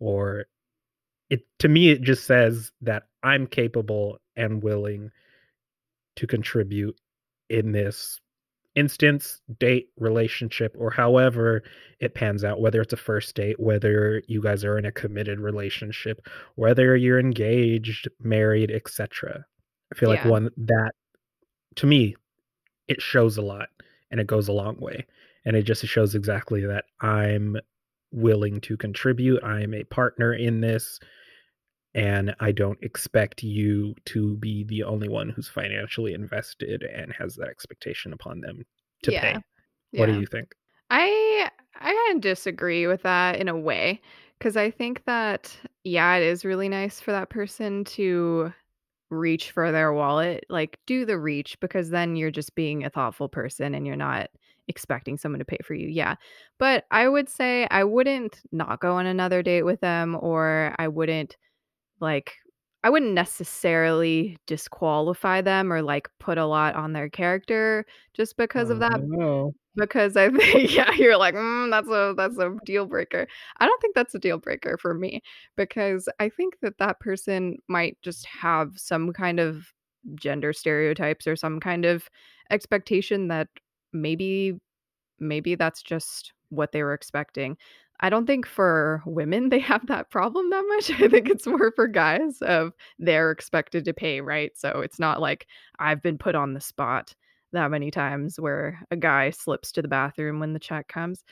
[0.00, 0.46] or
[1.30, 5.12] it to me it just says that I'm capable and willing
[6.16, 6.96] to contribute
[7.48, 8.20] in this
[8.76, 11.64] instance, date, relationship, or however
[11.98, 15.40] it pans out, whether it's a first date, whether you guys are in a committed
[15.40, 19.44] relationship, whether you're engaged, married, etc.
[19.92, 20.92] I feel like one that
[21.76, 22.16] to me
[22.88, 23.68] it shows a lot
[24.10, 25.06] and it goes a long way.
[25.44, 27.56] And it just shows exactly that I'm
[28.12, 29.42] willing to contribute.
[29.44, 30.98] I'm a partner in this
[31.96, 37.36] and I don't expect you to be the only one who's financially invested and has
[37.36, 38.64] that expectation upon them
[39.04, 39.14] to Yeah.
[39.14, 39.42] pay.
[39.94, 40.54] What do you think?
[40.90, 44.00] I I kind of disagree with that in a way
[44.38, 48.52] because I think that yeah, it is really nice for that person to
[49.10, 53.28] reach for their wallet, like do the reach because then you're just being a thoughtful
[53.28, 54.30] person and you're not
[54.68, 55.88] expecting someone to pay for you.
[55.88, 56.16] Yeah.
[56.58, 60.88] But I would say I wouldn't not go on another date with them or I
[60.88, 61.36] wouldn't
[62.00, 62.34] like
[62.84, 68.70] I wouldn't necessarily disqualify them or like put a lot on their character just because
[68.70, 72.86] of that Oh, because I think yeah, you're like, mm, that's a that's a deal
[72.86, 73.26] breaker.
[73.58, 75.22] I don't think that's a deal breaker for me
[75.56, 79.66] because I think that that person might just have some kind of
[80.14, 82.08] gender stereotypes or some kind of
[82.50, 83.48] expectation that
[83.92, 84.58] maybe
[85.18, 87.56] maybe that's just what they were expecting.
[88.00, 90.90] I don't think for women they have that problem that much.
[91.00, 94.56] I think it's more for guys of they're expected to pay, right?
[94.56, 95.46] So it's not like
[95.78, 97.14] I've been put on the spot
[97.52, 101.24] that many times where a guy slips to the bathroom when the check comes.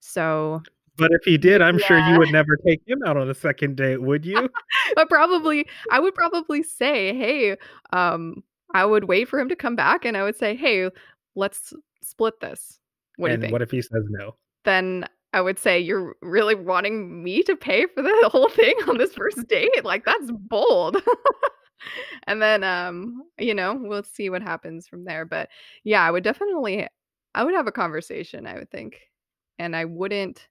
[0.00, 0.62] So,
[0.96, 3.76] But if he did, I'm sure you would never take him out on a second
[3.76, 4.48] date, would you?
[4.94, 7.56] but probably I would probably say, "Hey,
[7.92, 8.42] um
[8.74, 10.90] I would wait for him to come back and I would say, "Hey,
[11.34, 11.72] let's
[12.02, 12.78] split this."
[13.16, 13.52] What and do you think?
[13.52, 14.36] what if he says no?
[14.64, 18.98] then I would say you're really wanting me to pay for the whole thing on
[18.98, 19.84] this first date?
[19.84, 20.96] Like that's bold.
[22.26, 25.24] and then um, you know, we'll see what happens from there.
[25.24, 25.48] But
[25.82, 26.86] yeah, I would definitely
[27.34, 29.00] I would have a conversation, I would think.
[29.58, 30.48] And I wouldn't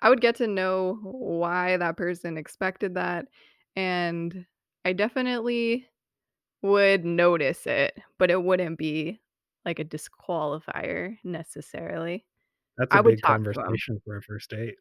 [0.00, 3.26] I would get to know why that person expected that
[3.74, 4.44] and
[4.84, 5.86] I definitely
[6.62, 9.20] would notice it, but it wouldn't be
[9.64, 12.24] like a disqualifier necessarily.
[12.78, 14.74] That's I a would big conversation for a first date.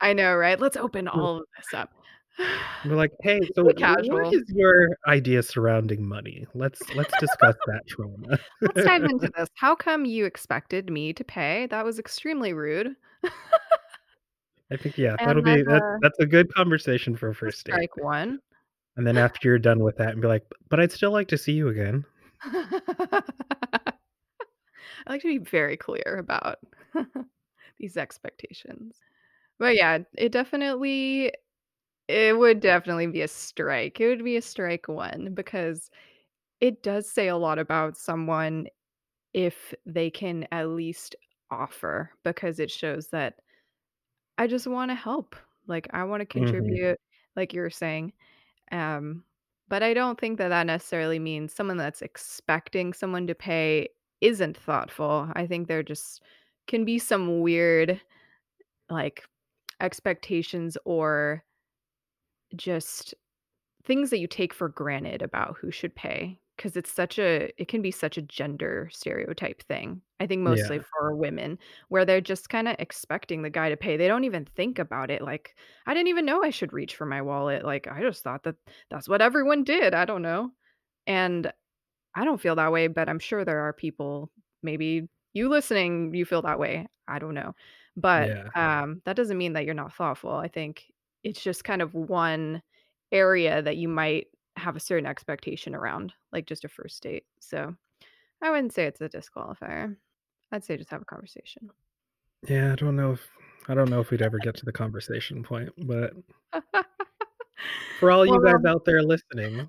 [0.00, 0.58] I know, right?
[0.58, 1.90] Let's open all of this up.
[2.84, 6.46] We're like, hey, so what is your idea surrounding money?
[6.54, 8.38] Let's let's discuss that trauma.
[8.62, 9.48] Let's dive into this.
[9.54, 11.66] How come you expected me to pay?
[11.70, 12.96] That was extremely rude.
[14.70, 17.72] I think yeah, And that'll be that, that's a good conversation for a first date.
[17.72, 18.38] Strike one.
[18.96, 21.38] And then after you're done with that, and be like, but I'd still like to
[21.38, 22.04] see you again.
[22.42, 23.22] I
[25.06, 26.58] like to be very clear about
[27.82, 29.02] these expectations.
[29.58, 31.32] But yeah, it definitely
[32.08, 34.00] it would definitely be a strike.
[34.00, 35.90] It would be a strike one because
[36.60, 38.68] it does say a lot about someone
[39.34, 41.16] if they can at least
[41.50, 43.40] offer because it shows that
[44.38, 45.36] I just want to help.
[45.66, 46.82] Like I want to Mhm.
[46.82, 46.98] contribute
[47.36, 48.12] like you were saying.
[48.72, 49.24] Um
[49.68, 53.88] but I don't think that that necessarily means someone that's expecting someone to pay
[54.20, 55.28] isn't thoughtful.
[55.34, 56.22] I think they're just
[56.66, 58.00] can be some weird
[58.90, 59.24] like
[59.80, 61.44] expectations or
[62.54, 63.14] just
[63.84, 67.68] things that you take for granted about who should pay because it's such a it
[67.68, 70.02] can be such a gender stereotype thing.
[70.20, 70.84] I think mostly Yeah.
[70.92, 73.96] for women where they're just kind of expecting the guy to pay.
[73.96, 77.06] They don't even think about it like I didn't even know I should reach for
[77.06, 77.64] my wallet.
[77.64, 78.56] Like I just thought that
[78.90, 79.94] that's what everyone did.
[79.94, 80.52] I don't know.
[81.06, 81.52] And
[82.14, 84.30] I don't feel that way, but I'm sure there are people,
[84.62, 86.86] maybe you listening, you feel that way.
[87.08, 87.54] I don't know.
[87.96, 88.82] But Yeah.
[88.82, 90.32] um, that doesn't mean that you're not thoughtful.
[90.32, 90.84] I think
[91.24, 92.62] it's just kind of one
[93.10, 97.24] area that you might have a certain expectation around, like just a first date.
[97.40, 97.74] So
[98.42, 99.96] I wouldn't say it's a disqualifier.
[100.50, 101.70] I'd say just have a conversation.
[102.48, 103.26] Yeah, I don't know if
[103.68, 106.12] I don't know if we'd ever get to the conversation point, but
[108.00, 109.68] For all you Well, guys out there listening,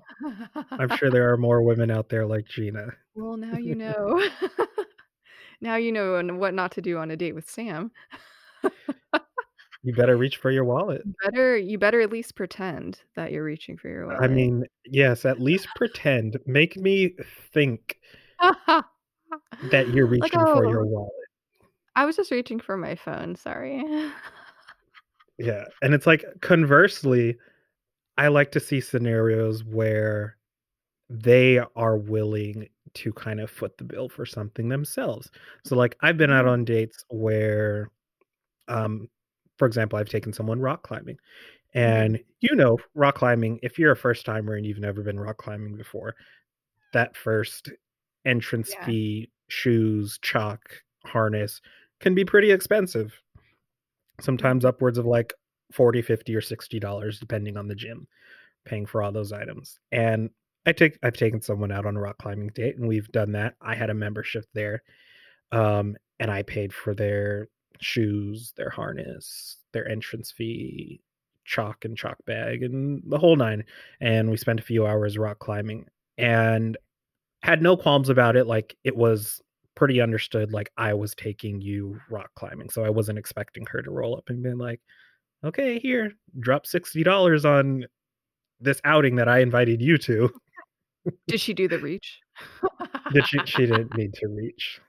[0.72, 2.88] I'm sure there are more women out there like Gina.
[3.14, 4.28] Well, now you know.
[5.60, 7.90] Now you know what not to do on a date with Sam.
[9.84, 11.02] You better reach for your wallet.
[11.04, 14.22] You better you better at least pretend that you're reaching for your wallet.
[14.22, 16.38] I mean, yes, at least pretend.
[16.46, 17.14] Make me
[17.52, 17.98] think
[18.40, 21.12] that you're Like, reaching for your oh, wallet.
[21.96, 23.84] I was just reaching for my phone, sorry.
[25.38, 25.64] Yeah.
[25.82, 27.36] And it's like conversely,
[28.16, 30.36] I like to see scenarios where
[31.10, 35.30] they are willing to kind of foot the bill for something themselves.
[35.64, 36.48] So like I've been out Mm.
[36.48, 37.90] on dates where
[38.68, 39.08] um
[39.58, 41.18] for example, I've taken someone rock climbing.
[41.84, 42.04] Mhm.
[42.04, 45.38] And you know, rock climbing, if you're a first timer and you've never been rock
[45.38, 46.16] climbing before,
[46.92, 47.70] that first
[48.26, 48.74] entrance Yeah.
[48.74, 50.62] fee, shoes, chalk,
[51.06, 51.60] harness
[52.00, 53.20] can be pretty expensive.
[54.18, 54.18] Mhm.
[54.20, 55.32] Sometimes upwards of like
[55.72, 58.06] 40, 50 or 60 dollars depending on the gym
[58.64, 59.80] paying for all those items.
[59.92, 60.30] And
[60.66, 63.54] I take I've taken someone out on a rock climbing date and we've done that.
[63.60, 64.82] I had a membership there.
[65.52, 67.48] Um and I paid for their
[67.80, 71.02] shoes, their harness, their entrance fee,
[71.44, 73.64] chalk and chalk bag and the whole nine.
[74.00, 75.86] And we spent a few hours rock climbing
[76.18, 76.76] and
[77.42, 78.46] had no qualms about it.
[78.46, 79.40] Like it was
[79.74, 82.70] pretty understood like I was taking you rock climbing.
[82.70, 84.80] So I wasn't expecting her to roll up and be like,
[85.44, 87.86] okay, here, drop $60 on
[88.60, 90.30] this outing that I invited you to.
[91.26, 92.20] Did she do the reach?
[93.12, 94.80] Did she she didn't need to reach.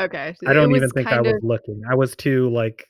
[0.00, 0.34] Okay.
[0.46, 1.82] I don't even think I was of looking.
[1.90, 2.88] I was too like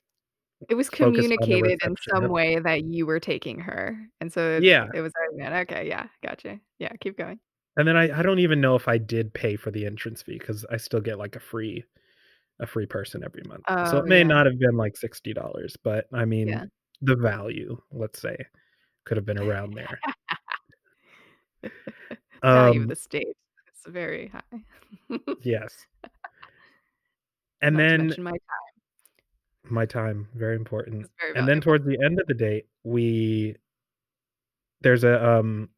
[0.69, 3.99] it was focused on the communicated in some way that you were taking her.
[4.21, 4.87] And so it's Yeah.
[4.95, 5.13] it was.
[5.41, 6.61] Okay, yeah, gotcha.
[6.79, 7.41] Yeah, keep going.
[7.77, 10.39] And then I I don't even know if I did pay for the entrance fee
[10.39, 11.85] cuz I still get like a free
[12.61, 13.65] a free person every month.
[13.89, 14.25] So Oh, it may yeah.
[14.25, 16.65] not have been like $60, but I mean Yeah.
[17.01, 18.37] the value, let's say,
[19.05, 19.99] could have been around there.
[22.43, 23.37] Value of Um the state.
[23.69, 24.65] It's very high.
[25.43, 25.87] yes.
[27.61, 28.39] And Not then my time.
[29.71, 31.09] my time, very important.
[31.21, 33.57] Very And then towards the end of the date, we
[34.81, 35.69] there's a um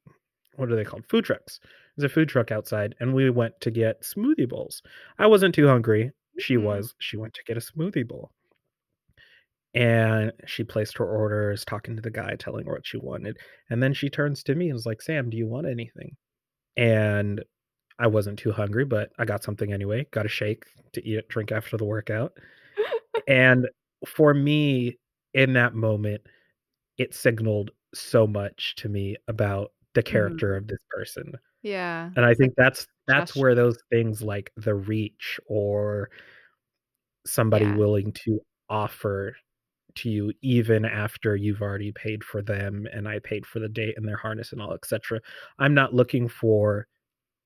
[0.56, 1.04] what are they called?
[1.08, 1.60] Food trucks.
[1.96, 4.82] There's a food truck outside and we went to get smoothie bowls.
[5.18, 6.12] I wasn't too hungry.
[6.38, 6.62] She Mhm.
[6.62, 6.94] was.
[7.00, 8.32] She went to get a smoothie bowl.
[9.74, 13.38] And she placed her orders, talking to the guy, telling her what she wanted.
[13.70, 16.16] And then she turns to me and is like, Sam, do you want anything?
[16.76, 17.44] And
[17.98, 20.06] I wasn't too hungry, but I got something anyway.
[20.12, 22.38] Got a shake to eat, it, drink after the workout.
[23.28, 23.68] And
[24.06, 24.98] for me,
[25.34, 26.22] in that moment,
[26.98, 30.56] it signaled so much to me about the character Mhm.
[30.56, 31.34] of this person.
[31.62, 32.12] Yeah.
[32.16, 33.36] And I think that's that's gesture.
[33.36, 36.10] where those things like the reach or
[37.26, 37.70] somebody Yeah.
[37.70, 39.36] willing to offer
[39.96, 43.94] to you even after you've already paid for them and I paid for the date
[43.96, 45.20] and their harness and all etc.
[45.58, 46.86] I'm not looking for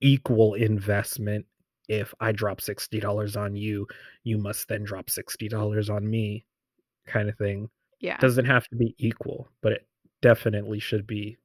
[0.01, 1.47] equal investment.
[1.89, 3.87] If I drop $60 on you,
[4.23, 6.45] you must then drop $60 on me
[7.07, 7.71] kind of thing.
[8.01, 8.19] Yeah.
[8.19, 9.87] Doesn't have to be equal, but it
[10.23, 11.39] definitely should be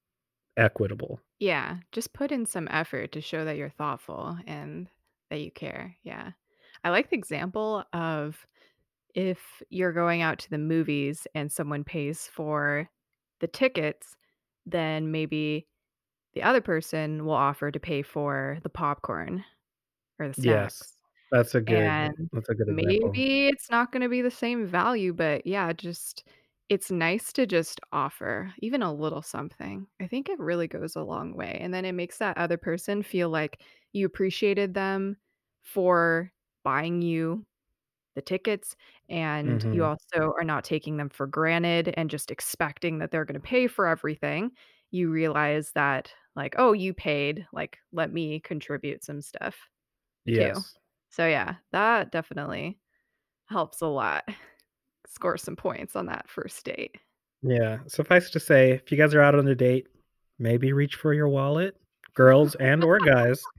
[0.58, 1.20] equitable.
[1.40, 1.78] Yeah.
[1.92, 4.88] Just put in some effort to show that you're thoughtful and
[5.30, 5.96] that you care.
[6.04, 6.32] Yeah.
[6.84, 8.46] I like the example of
[9.16, 12.90] if you're going out to the movies and someone pays for
[13.40, 14.16] the tickets,
[14.66, 15.68] then maybe
[16.34, 19.46] the other person will offer to pay for the popcorn
[20.20, 20.84] or the snacks.
[20.84, 20.98] Yes.
[21.32, 23.24] That's a good And that's a good example.
[23.24, 26.28] maybe it's not going to be the same value, but yeah, just
[26.70, 29.88] it's nice to just offer even a little something.
[30.02, 31.58] I think it really goes a long way.
[31.62, 33.62] And then it makes that other person feel like
[33.94, 35.18] you appreciated them
[35.62, 36.32] for
[36.64, 37.46] buying you
[38.16, 38.76] the tickets
[39.10, 39.88] and you Mhm.
[39.88, 43.68] also are not taking them for granted and just expecting that they're going to pay
[43.68, 44.52] for everything.
[44.92, 49.56] You realize that like, oh, you paid, like let me contribute some stuff
[50.28, 50.34] too.
[50.34, 50.78] Yes.
[51.10, 52.80] So yeah, that definitely
[53.46, 54.24] helps a lot.
[55.08, 56.96] Score some points on that first date.
[57.42, 57.80] Yeah.
[57.88, 59.88] Suffice to say, if you guys are out on a date,
[60.40, 61.76] maybe reach for your wallet,
[62.16, 63.42] girls and or guys.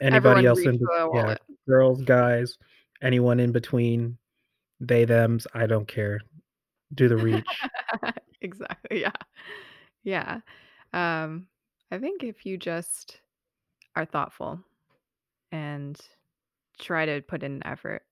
[0.00, 1.40] Anybody Everyone else in yeah, wallet.
[1.68, 2.58] Girls, guys,
[3.02, 4.18] anyone in between,
[4.80, 6.20] they them's, I don't care.
[6.94, 7.44] Do the reach.
[8.40, 9.00] exactly.
[9.00, 9.12] Yeah.
[10.02, 10.40] Yeah.
[10.92, 11.48] Um,
[11.90, 13.20] I think if you just
[13.96, 14.60] are thoughtful
[15.52, 15.98] and
[16.78, 18.02] try to put in effort,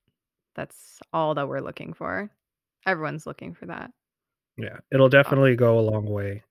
[0.55, 2.31] that's all that we're looking for.
[2.87, 3.91] Everyone's looking for that.
[4.57, 4.79] Yeah.
[4.93, 6.43] It'll definitely go a long way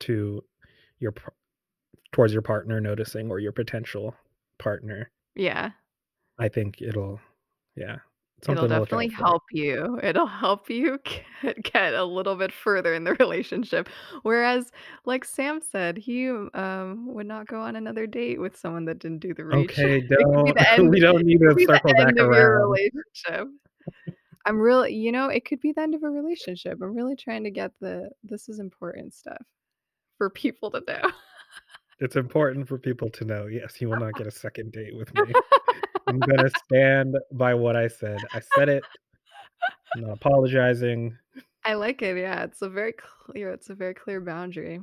[0.00, 0.42] to
[0.98, 1.14] your
[2.12, 4.14] towards your partner noticing or your potential
[4.58, 5.10] partner.
[5.34, 5.70] Yeah.
[6.42, 7.20] I think it'll
[7.76, 7.98] yeah,
[8.42, 10.00] It'll to look out definitely help you.
[10.02, 13.88] It'll help you get, get a little bit further in the relationship.
[14.22, 14.72] Whereas,
[15.04, 19.20] like Sam said, he um would not go on another date with someone that didn't
[19.20, 19.70] do the reach.
[19.70, 20.90] Okay, It could be don't end.
[20.90, 22.70] we don't need to circle back end of your around.
[22.70, 23.48] relationship.
[24.44, 26.80] I'm really, you know, it could be the end of a relationship.
[26.82, 29.42] I'm really trying to get the this is important stuff
[30.18, 31.10] for people to know.
[32.00, 33.46] It's important for people to know.
[33.46, 35.32] Yes, you will not get a second date with me.
[36.06, 38.18] I'm gonna stand by what I said.
[38.32, 38.84] I said it.
[39.94, 41.16] I'm not apologizing.
[41.64, 42.16] I like it.
[42.16, 43.50] Yeah, it's a very clear.
[43.50, 44.80] It's a very clear boundary.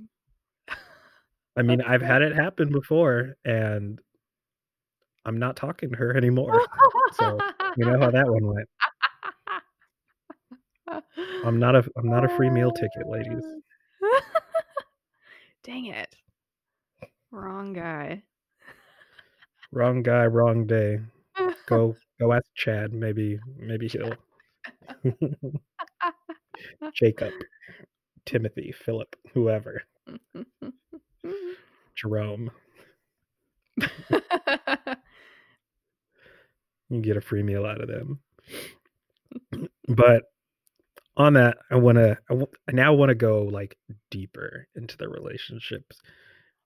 [1.58, 4.00] I mean, I've had it happen before, and
[5.26, 6.66] I'm not talking to her anymore.
[7.14, 7.38] So
[7.76, 8.70] you know how that one went.
[11.46, 13.44] I'm not a I'm not a free meal ticket, ladies.
[15.64, 16.16] Dang it.
[17.32, 18.24] Wrong guy.
[19.72, 21.00] Wrong guy, wrong day.
[21.68, 22.94] Go go ask Chad.
[22.94, 24.14] Maybe maybe he'll
[26.94, 27.34] Jacob,
[28.26, 29.84] Timothy, Philip, whoever.
[31.96, 32.52] Jerome.
[36.90, 38.20] You get a free meal out of them.
[39.88, 40.24] but
[41.18, 42.18] on that, I want to.
[42.30, 43.78] I, w- I now want to go like
[44.10, 46.02] deeper into the relationships,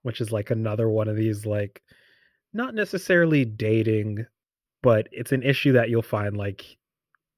[0.04, 1.82] which is like another one of these like
[2.54, 4.26] not necessarily dating,
[4.84, 6.78] but it's an issue that you'll find like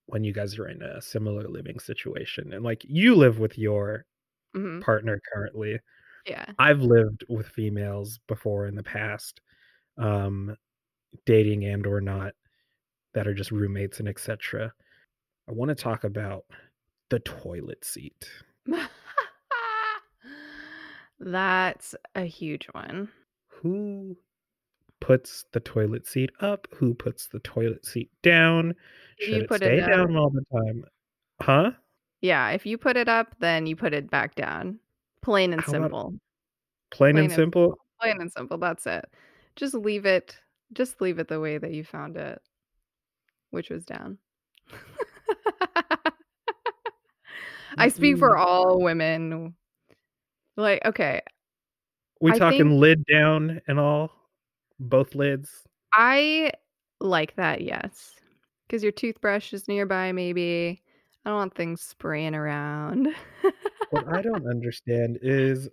[0.07, 4.05] when you guys are in a similar living situation and like you live with your
[4.55, 4.82] Mhm.
[4.82, 5.80] partner currently.
[6.28, 6.45] Yeah.
[6.59, 9.41] I've lived with females before in the past,
[9.97, 10.55] um,
[11.26, 12.36] dating and or not,
[13.13, 14.74] that are just roommates and etc.
[15.49, 16.45] I want to talk about
[17.09, 18.30] the toilet seat.
[21.20, 23.09] That's a huge one.
[23.47, 24.18] Who
[25.05, 26.67] puts the toilet seat up?
[26.75, 28.73] Who puts the toilet seat down?
[29.19, 30.83] Should you it put it stay down- down all the time?
[31.41, 31.71] Huh?
[32.21, 34.79] Yeah, if you put it up, then you put it back down.
[35.21, 36.09] Plain and How simple.
[36.89, 37.77] Plain, Plain and and simple.
[38.01, 38.57] Plain and simple.
[38.57, 39.05] That's it.
[39.55, 40.35] Just leave it.
[40.73, 42.41] Just leave it the way that you found it,
[43.51, 44.17] which was down.
[47.77, 49.53] I speak for all women.
[50.55, 51.21] Like, okay,
[52.21, 54.11] We I talking think- lid down and all?
[54.80, 55.63] Both lids?
[55.93, 56.51] I
[56.99, 58.13] like that, yes.
[58.67, 60.82] Because your toothbrush is nearby, maybe.
[61.26, 63.09] I don't want things spraying around.
[63.89, 65.69] What I don't understand is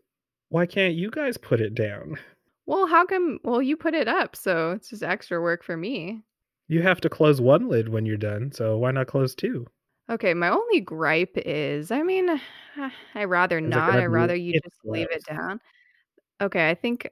[0.48, 2.18] why can't you guys put it down?
[2.66, 3.38] well, how come?
[3.42, 6.22] Well, you put it up, so it's just extra work for me.
[6.68, 9.66] You have to close one lid when you're done, so why not close two?
[10.11, 12.28] Okay, my only gripe is, I mean,
[13.14, 13.94] I rather it not.
[13.94, 15.61] I rather you just leave it down.
[16.40, 17.09] Okay, I think,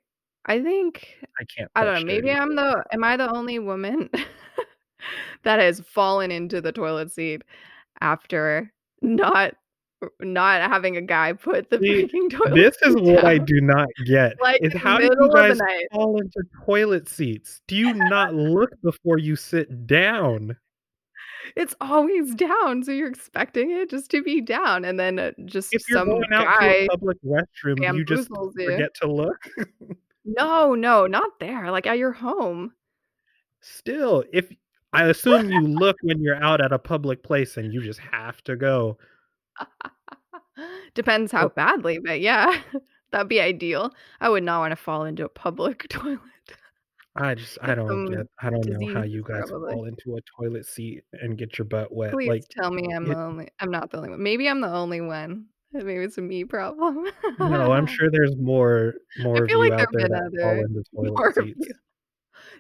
[0.47, 1.71] I think, I can't.
[1.75, 2.05] I don't know.
[2.05, 4.11] Maybe I'm the, am I the only woman
[5.43, 7.43] that has fallen into the toilet seat
[8.01, 8.73] after
[9.03, 9.55] not,
[10.19, 13.61] not having a guy put the See, freaking toilet This is seat what I do
[13.61, 14.41] not get.
[14.41, 15.59] like is how do you guys
[15.93, 17.61] fall into toilet seats?
[17.69, 20.57] Do you not look before you sit down?
[21.57, 25.75] It's always down, so you're expecting it just to be down, and then uh, just
[25.75, 28.71] If you're some going out to guy a public restroom, you just bamboozles you.
[28.71, 29.37] forget to look.
[30.25, 31.71] No, no, not there.
[31.71, 32.73] Like at your home.
[33.61, 34.51] Still, if
[34.93, 38.43] I assume you look when you're out at a public place and you just have
[38.45, 38.99] to go.
[40.95, 42.61] Depends how badly, but yeah,
[43.13, 43.93] that'd be ideal.
[44.21, 46.19] I would not want to fall into a public toilet.
[47.17, 49.73] I just I don't some get I don't know how you guys probably.
[49.73, 52.13] fall into a toilet seat and get your butt wet.
[52.13, 53.49] Please Like tell me I'm it- the only.
[53.59, 54.23] I'm not the only one.
[54.23, 55.47] Maybe I'm the only one.
[55.73, 57.07] Maybe it's a me problem.
[57.39, 60.83] no, I'm sure there's more more of feel you like out there that fall into
[61.15, 61.59] toilet seats.
[61.69, 61.75] you.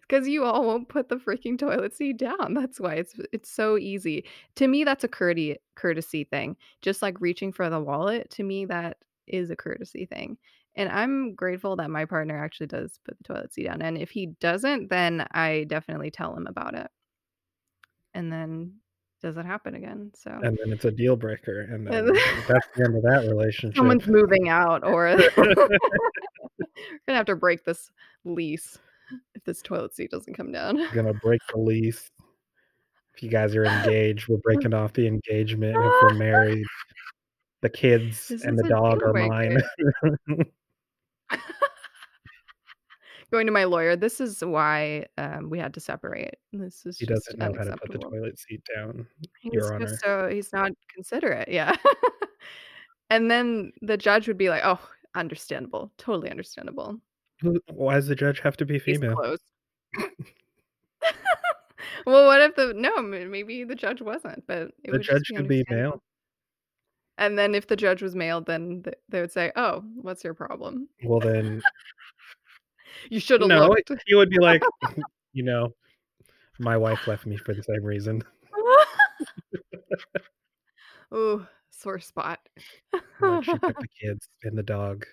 [0.03, 2.55] because you all won't put the freaking toilet seat down.
[2.55, 4.25] That's why it's it's so easy.
[4.57, 6.57] To me, that's a courtesy courtesy thing.
[6.83, 10.37] Just like reaching for the wallet, to me, that is a courtesy thing.
[10.77, 13.83] And I'm grateful that my partner actually does put the toilet seat down.
[13.83, 16.89] And if he doesn't, then I definitely tell him about it.
[18.15, 18.80] And then
[19.21, 20.11] doesn't happen again.
[20.15, 22.07] So And then it's a deal breaker, and then
[22.49, 23.77] that's the end of that relationship.
[23.77, 25.69] someone's moving out, or we're gonna
[27.09, 27.91] have to break this
[28.25, 28.79] lease
[29.35, 30.81] if this toilet seat doesn't come down.
[30.95, 32.11] gonna break the lease.
[33.15, 35.77] If you guys are engaged, we're breaking off the engagement.
[35.77, 36.65] If we're married,
[37.61, 39.61] the kids This and the dog are mine.
[43.31, 43.97] Going to my lawyer.
[43.97, 46.37] This is why um, we had to separate.
[46.53, 49.07] This is he doesn't know how to put the toilet seat down.
[49.41, 49.97] He's Your Honor.
[50.03, 51.49] so he's not considerate.
[51.49, 51.75] Yeah.
[53.11, 54.81] and then the judge would be like, "Oh,
[55.15, 57.01] understandable, totally understandable.
[57.73, 59.17] Why does the judge have to be female?
[59.17, 59.43] closed."
[62.07, 63.01] well, what if the no?
[63.01, 66.03] Maybe the judge wasn't, but the judge be could be male.
[67.19, 70.89] And then if the judge was male, then they would say, "Oh, what's your problem?"
[71.05, 71.63] Well, then
[73.09, 73.69] you should have no.
[73.69, 73.91] looked.
[74.07, 74.63] He would be like,
[75.33, 75.73] you know,
[76.59, 78.23] my wife left me for the same reason.
[81.15, 82.41] Ooh, sore spot.
[83.21, 85.07] Like she took the kids and the dog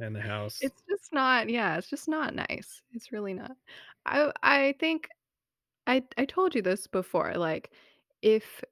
[0.00, 0.58] and the house.
[0.60, 2.82] It's just not, yeah, it's just not nice.
[2.92, 3.56] It's really not.
[4.06, 5.08] I I think
[5.86, 7.34] I I told you this before.
[7.34, 7.70] Like
[8.22, 8.62] if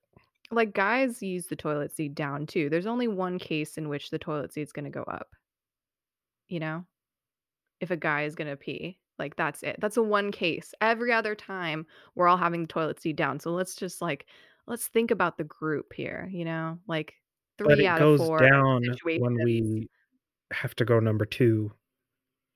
[0.51, 2.71] like guys use the toilet seat down too.
[2.71, 5.29] There's only one case in which the toilet seat's going to go up.
[6.49, 6.85] You know?
[7.81, 8.99] If a guy is going to pee.
[9.19, 9.77] Like that's it.
[9.81, 10.75] That's a one case.
[10.81, 13.41] Every other time we're all having the toilet seat down.
[13.41, 14.27] So let's just like
[14.67, 16.79] let's think about the group here, you know?
[16.87, 17.15] Like
[17.57, 19.23] but three it out of four down situations.
[19.23, 19.89] when we
[20.53, 21.73] have to go number two.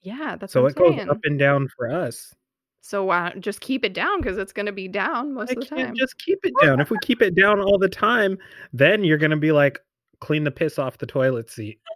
[0.02, 2.34] Yeah, that's So it I'm goes up and down for us.
[2.82, 5.60] So not just keep it down because it's going to be down most I of
[5.60, 5.94] the time.
[5.94, 6.80] just keep it down.
[6.80, 8.38] If we keep it down all the time,
[8.72, 9.78] then you're gonna be like,
[10.20, 11.78] clean the piss off the toilet seat.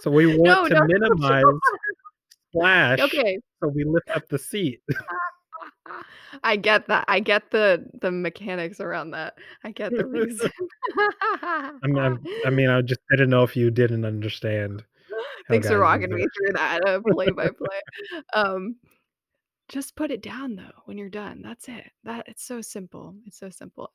[0.00, 1.44] So we want No, to no, minimize
[2.54, 3.00] splash.
[3.00, 3.38] okay.
[3.62, 4.80] So we lift up the seat.
[6.42, 7.04] I get that.
[7.08, 9.34] I get the the mechanics around that.
[9.64, 10.50] I get the reason.
[11.42, 14.84] I mean, I'm- I mean, I just didn't know if you didn't understand.
[15.48, 17.80] Thanks for walking me through that uh, play by play.
[18.32, 18.76] Um,
[19.68, 21.42] just put it down though when you're done.
[21.42, 21.90] That's it.
[22.04, 23.14] That it's so simple.
[23.26, 23.92] It's so simple.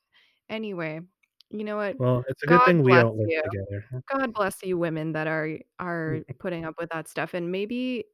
[0.49, 1.01] Anyway,
[1.49, 1.99] you know what?
[1.99, 3.41] Well, it's a good thing we don't live you.
[3.43, 4.03] together.
[4.13, 8.05] God bless you, women that are are putting up with that stuff, and maybe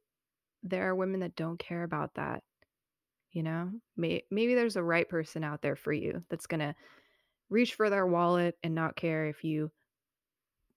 [0.64, 2.42] there are women that don't care about that.
[3.30, 6.74] You know, May- maybe there's a right person out there for you that's gonna
[7.50, 9.70] reach for their wallet and not care if you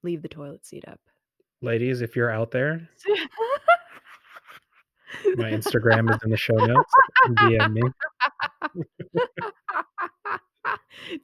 [0.04, 1.00] leave the toilet seat up.
[1.62, 2.88] Ladies, if you're out there,
[5.36, 6.94] my Instagram is in the show notes.
[7.26, 7.82] DM me.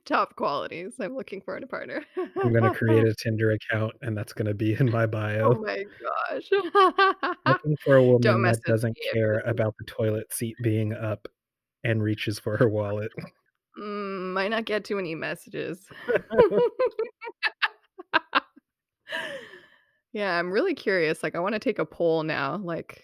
[0.06, 2.04] Top qualities I'm looking for in a partner.
[2.18, 5.56] I'm gonna create a Tinder account, and that's gonna be in my bio.
[5.56, 6.50] Oh my gosh.
[7.46, 11.28] Looking for a woman that doesn't care about the toilet seat being up
[11.84, 13.12] and reaches for her wallet.
[13.80, 15.88] Mm, might not get too many messages.
[20.14, 21.24] yeah, I'm really curious.
[21.24, 22.58] Like, I want to take a poll now.
[22.58, 23.04] Like,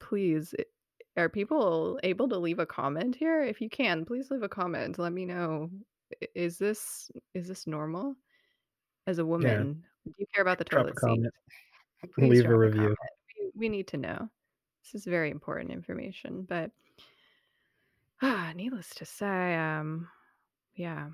[0.00, 0.64] please, i-
[1.16, 3.42] are people able to leave a comment here?
[3.42, 4.98] If you can, please leave a comment.
[4.98, 5.70] Let me know.
[6.34, 8.16] Is this is this normal?
[9.06, 11.30] As a woman, do you care about the Drop toilet seat?
[12.14, 12.80] Please Leave a review.
[12.80, 12.98] comment.
[13.54, 14.28] We need to know.
[14.82, 16.46] This is very important information.
[16.48, 16.70] But
[18.22, 20.08] ah, needless to say, um,
[20.74, 21.08] yeah,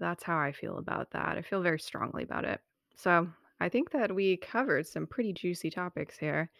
[0.00, 1.36] that's how I feel about that.
[1.36, 2.60] I feel very strongly about it.
[2.96, 3.28] So
[3.60, 6.50] I think that we covered some pretty juicy topics here.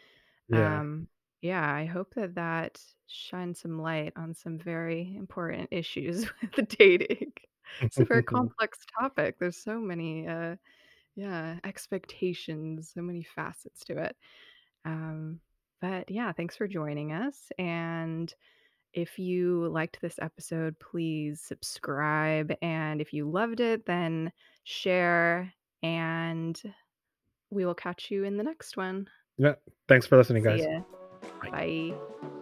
[0.49, 0.81] Yeah.
[0.81, 1.09] Um,
[1.41, 6.27] yeah, I hope that that shines some light on some very important issues
[6.57, 7.33] with dating.
[7.81, 9.37] It's a very complex topic.
[9.39, 10.57] There's so many, uh,
[11.17, 14.17] yeah, expectations, so many facets to it.
[14.85, 15.41] Um,
[15.81, 17.53] but yeah, thanks for joining us.
[17.59, 18.33] And
[18.95, 22.53] if you liked this episode, please subscribe.
[22.63, 24.33] And if you loved it, then
[24.65, 25.53] share.
[25.83, 26.61] And
[27.51, 29.09] we will catch you in the next one.
[29.37, 29.55] yeah.
[29.87, 30.65] Thanks for listening, guys.
[31.43, 31.51] Bye.
[31.51, 32.38] Bye.